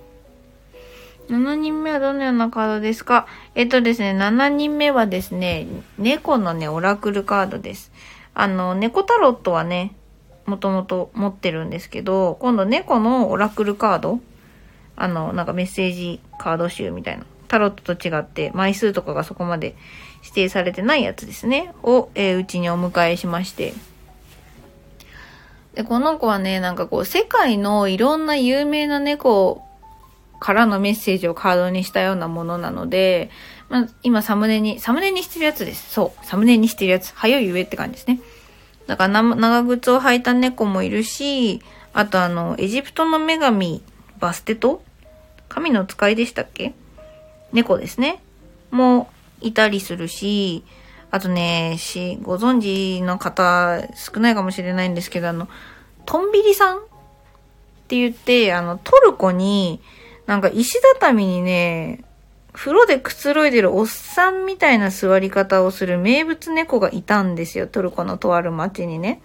[1.29, 3.27] 7人目はどのようなカードですか？
[3.57, 5.67] えっとですね、7人目はですね、
[5.99, 7.91] 猫のね、オラクルカードです。
[8.33, 9.97] あの、猫タロットはね、
[10.47, 14.21] もともと持ってるんですけど、今度猫のオラクルカード
[14.95, 17.25] あの、なんかメッセージカード集みたいな。
[17.49, 19.75] タロットと違って枚数とかがそこまで
[20.23, 21.73] 指定されてないやつですね。
[21.83, 23.75] を、え、うちにお迎えしまして。
[25.75, 29.65] で、この子はね、なんかこう、世界のいろんな有名な猫
[30.41, 33.31] からのメッセージをカードにしたようなものなので、
[33.69, 35.93] まあ、今サムネに、サムネにしてるやつです。
[35.93, 36.27] そう。
[36.27, 37.13] サムネにしてるやつ。
[37.15, 38.21] 早い上って感じですね。
[38.87, 41.61] だから長靴を履いた猫もいるし、
[41.93, 43.83] あとあの、エジプトの女神、
[44.19, 44.83] バステト？
[45.49, 46.73] 神の使いでしたっけ？
[47.53, 48.23] 猫ですね。
[48.71, 49.07] もう
[49.41, 50.65] いたりするし、
[51.11, 55.49] あとね、し、ご存知の方少ないかもしれないんですけど、あの、
[56.05, 56.81] トンビリさんっ
[57.89, 59.81] て言って、あの、トルコに、
[60.27, 62.05] なんか石畳にね、
[62.53, 67.67] 風呂でくつろいでるおっさんみたいな座り方をする名物猫がいたんですよ。
[67.67, 69.23] トルコのとある町にね。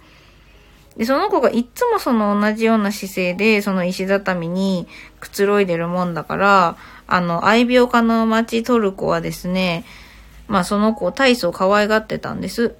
[0.96, 4.86] で、その子がいっつもその同じような姿勢で、その石畳に
[5.20, 9.84] くつろいでるもんだから、あの、愛病家の町トルコはですね、
[10.48, 12.74] まあその子大層可愛がってたんです。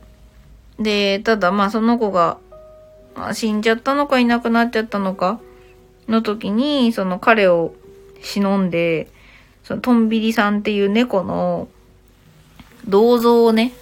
[0.79, 2.39] で、ただまあその子が、
[3.15, 5.41] まあ、死んじゃったのかいなくなっちゃったのか
[6.09, 7.75] の時に、その彼を
[8.21, 9.09] 忍んで、
[9.63, 11.69] そのトンビリさんっていう猫の
[12.87, 13.73] 銅像をね、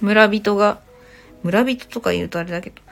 [0.00, 0.80] 村人が、
[1.42, 2.82] 村人とか言うとあれだけど、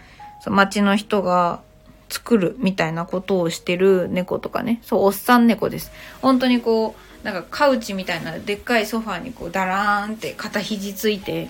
[0.51, 1.61] 街の人が
[2.09, 4.81] 作るみたいなことをしてる猫とかね。
[4.83, 5.93] そう、おっさん猫です。
[6.21, 11.49] 本当にこう、なんかカウチみたいなでっかいソファーにこうダラーンって肩肘ついて、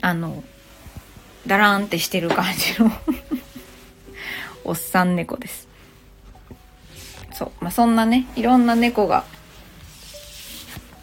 [0.00, 0.42] あの、
[1.46, 2.90] ダラーンってしてる感じの
[4.64, 5.68] おっさん猫です。
[7.32, 7.52] そう。
[7.60, 9.24] まあ、そんなね、いろんな猫が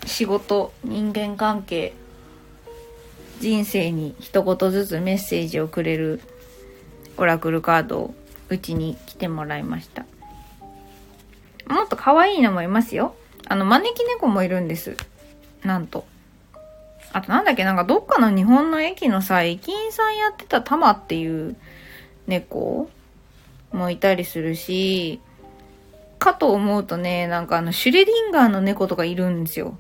[0.06, 1.94] 仕事、人間関係、
[3.40, 6.22] 人生に一言ずつメッセージをくれる
[7.18, 8.16] オラクルカードを
[8.50, 10.06] うちに来てもらいました。
[11.68, 13.16] もっと可愛いのもいますよ。
[13.48, 14.98] あの、招き猫もいるんです。
[15.64, 16.06] なんと。
[17.12, 21.56] あとなんだっけ、なんかどっかの日本の駅のさ、駅員さんやってたタマっていう
[22.28, 22.90] 猫
[23.72, 25.22] もいたりするし、
[26.20, 29.78] かと思うとね、なんかあの、シュレディンガーの猫とかいるんですよ。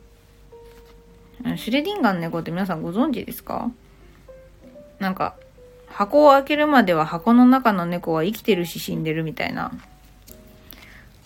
[1.57, 3.71] シュレディンガーの猫って皆さんご存知ですか？
[4.99, 5.35] なんか、
[5.87, 9.71] 箱を開けるまでは箱の中の猫は生きてるし死んでるみたいな。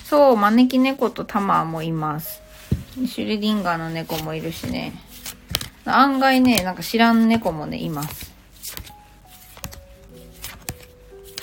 [0.09, 2.41] そう、招き猫とタマーもいます。
[3.05, 4.93] シュレディンガーの猫もいるしね。
[5.84, 8.34] 案外ね、なんか知らん猫もね、います。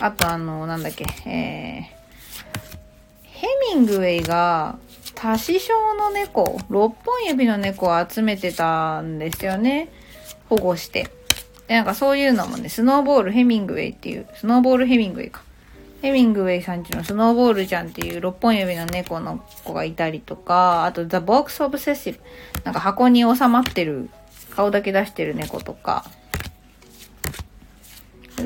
[0.01, 4.79] あとあの、なんだっけ、えー、ヘミングウェイが
[5.15, 6.97] 多死症の猫、6本
[7.27, 9.91] 指の猫を集めてたんですよね。
[10.49, 11.11] 保護して。
[11.69, 15.44] で、なんかそういうのもね、スノーボールヘミングウェイっていう、スノーボールヘミングウェイか。
[16.05, 22.21] ヘミングウェイさんちのスノーボールちゃんっていう6本指の猫の子がいたりとか、あと The Box Obsessive。
[22.63, 24.11] なんか箱に収まってる、
[24.51, 26.05] 顔だけ出してる猫とか、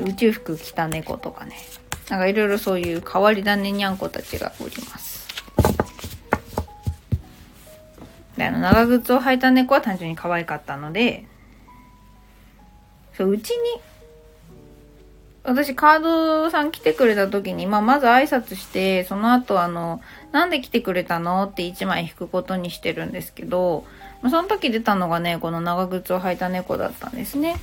[0.05, 1.57] 宇宙服着た猫とかね。
[2.09, 5.27] なんかいろいろそういう変わり種にゃんこたちがおります。
[8.37, 11.25] で、あの、長靴を履いた猫は単純に可愛かったので、
[13.17, 13.81] そう、うちに、
[15.49, 20.01] 私カードさん来てくれた時に、まあ、まず挨拶して、その後あの、
[20.31, 21.43] なんで来てくれたの？
[21.43, 23.83] って1枚引くことにしてるんですけど、
[24.21, 27.55] まあ、その時出たのがね、この長靴を履いた猫だったんですね。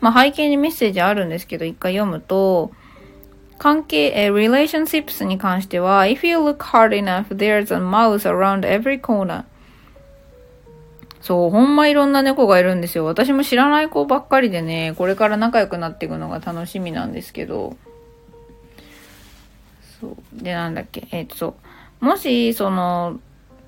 [0.00, 2.70] まあ、背景にメッセージあるんですけど、一回読むと、
[3.58, 9.44] 関係、えー、relationships に関しては、if you look hard enough, there's a mouse around every corner.
[11.22, 13.04] そう、ほんまいろんな猫がいるんですよ。
[13.04, 17.76] 私も知らない子ばっかりでね、これから仲良くなっていくのが楽しみなんですけど。
[20.00, 20.42] そう。
[20.42, 21.54] で、なんだっけ、えっ、と、そ
[22.02, 22.04] う。
[22.04, 23.20] もし、その、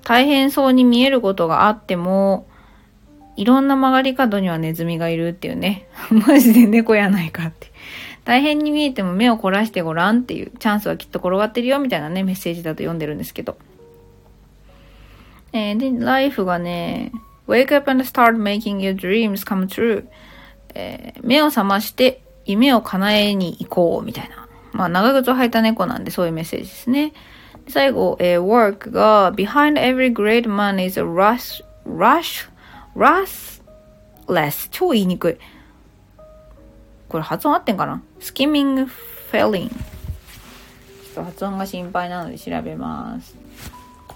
[0.03, 2.45] 大変そうに見えることがあっても、
[3.37, 5.87] いろんな曲がり角にはネズミがいるっていうね。
[6.27, 7.71] マジで猫やないかって。
[8.25, 13.55] 大変に見えても目を凝らしてごらんっていうチャンスはきっと転がってるよみたいなね、メッセージだと読んでるんですけど。
[15.53, 17.13] えー、で、ライフがね、
[17.47, 20.07] Wake up and start making your dreams come true.
[20.73, 24.47] えー、目を覚まして夢を叶えに行こうみたいな。
[24.71, 27.13] まあ、長靴を履いた猫なんでそういうメッセージですね。
[27.67, 32.49] 最後、えー、work が behind every great man is a rush, rush,
[32.95, 35.37] rustless 超言いにくい。
[37.07, 38.87] これ発音合ってんかな ?skimming
[39.31, 39.75] felling ちょ
[41.11, 43.34] っと発音が心配なので調べます。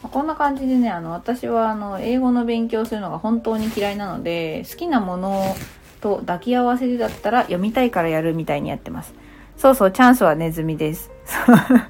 [0.01, 5.55] こんな感じでね、あの、私はあの、英語の勉強するのが本当に嫌いなので、好きなもの
[6.01, 9.13] と抱き合わせでだったら読みたいからやるみたいにやってます。
[9.57, 11.11] そうそう、チャンスはネズミです。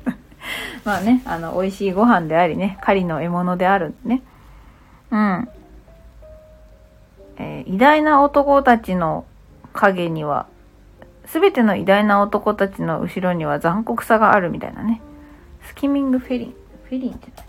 [0.83, 4.23] まあね、あの、美味しいご飯でありね、狩りの獲物であるんでね。
[5.11, 5.49] うん。
[7.37, 9.25] えー、偉大な男たちの
[9.73, 10.47] 影には、
[11.25, 14.99] すべての偉大な男たちの後ろには残酷さがあるみたいなね。
[15.63, 16.55] スキミングフェリン。
[16.85, 17.48] フェリンって何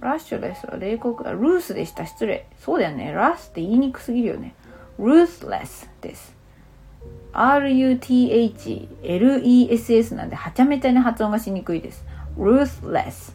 [0.00, 2.06] ラッシュレスは冷酷、あ、ルースでした。
[2.06, 2.46] 失礼。
[2.58, 3.12] そうだよね。
[3.12, 4.54] ラスって言いにくすぎるよね。
[4.98, 6.36] ruthless です。
[7.32, 8.84] r-u-t-h-l-e-s-s
[10.14, 12.04] なんで、はちゃめちゃに発音がしにくいです。
[12.36, 13.32] ruthless。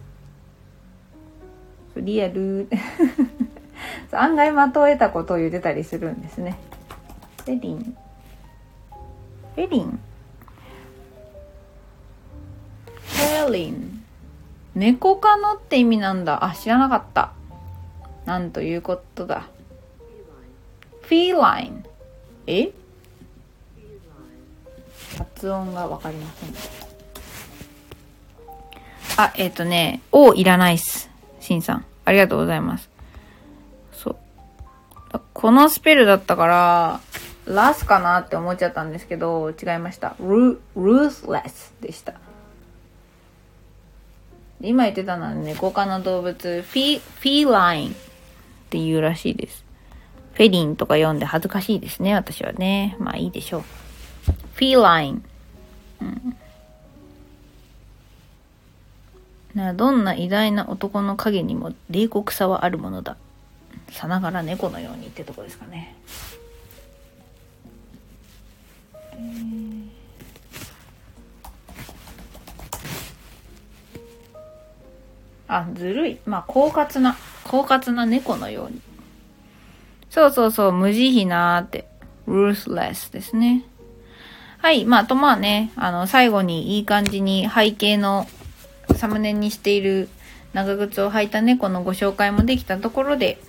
[1.95, 2.67] リアル。
[4.11, 6.57] 案外的を得たことを言ってたりするんですね。
[7.45, 7.97] フェリン。
[9.55, 9.99] フェリン。
[12.95, 13.92] フェリン。
[14.75, 16.45] 猫科のって意味なんだ。
[16.45, 17.31] あ、知らなかった。
[18.25, 19.47] なんということだ。
[21.01, 21.83] フィーライン。
[22.47, 22.71] え？
[25.17, 26.49] 発音がわかりません。
[29.17, 31.09] あ、えっ、ー、とね、O いらないっす。
[31.39, 31.85] しんさん。
[32.05, 32.89] ありがとうございます。
[33.91, 34.15] そう。
[35.33, 36.99] このスペルだったから、
[37.45, 40.15] ラスかなって思っちゃったんですけど、違いました。
[40.19, 42.13] ル、ruthless でした。
[44.63, 47.93] 今言ってたのは猫科の動物、フィ、フィーラインっ
[48.69, 49.65] ていうらしいです。
[50.35, 52.95] フェリンとか読んで恥ずかしいですね、私はね。
[52.97, 53.61] まあいいでしょう。
[53.61, 55.25] フィーライン。
[56.01, 56.37] うん。
[59.53, 63.17] などんな偉大な男の影にも冷酷さはあるものだ。
[63.91, 65.93] さながら猫のようにってとこですかね。
[69.11, 69.92] えー
[75.57, 76.19] あ、ずるい。
[76.25, 78.81] まあ、狡猾な、狡猾な猫のように。
[80.09, 81.87] そうそうそう、無慈悲なーって。
[82.27, 83.65] ruthless ですね。
[84.59, 84.85] はい。
[84.85, 88.27] まあ、とまあね、あの、最後にいい感じに背景の
[88.95, 90.09] サムネにしている
[90.53, 93.39] 長靴を履いた猫のご紹介もできたところで、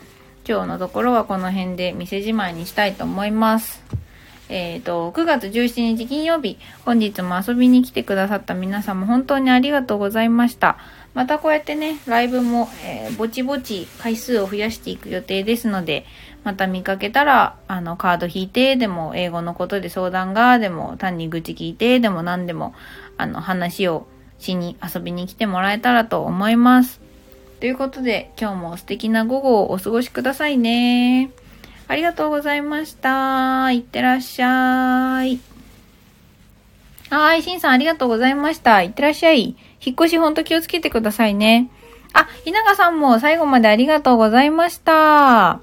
[0.47, 3.83] 今日のところはこの辺で店じまいにしたいと思います。
[4.49, 10.79] えっ、ー、と、9月17日金曜日、本日も遊びに来てくださった皆様本当にありがとうございました。
[11.15, 16.05] またこうやってね、ライブも、えー、ぼちぼち回数を増やしていく予定ですので、
[16.43, 22.75] また見かけたら、あの、カード引いてでも、英語のことで相談がでも、単に愚痴聞いてでも何でも、
[23.17, 24.09] あの、話を
[24.39, 27.01] しに遊びに来てもらえたらと思います。
[27.61, 31.31] ということで、今日も素敵な午後をお過ごしくださいね。
[31.87, 33.71] ありがとうございました。
[33.71, 35.39] いってらっしゃい。
[37.11, 38.83] はい、しんさんありがとうございました。
[38.83, 39.57] いってらっしゃい。
[39.85, 41.71] 引っ越しほんと気をつけてくださいね。
[42.13, 45.61] あ、稲賀さんも最後までありがとうございました。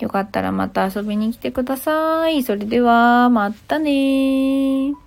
[0.00, 2.42] よかったらまた遊びに来てください。
[2.42, 5.01] それでは、またねー。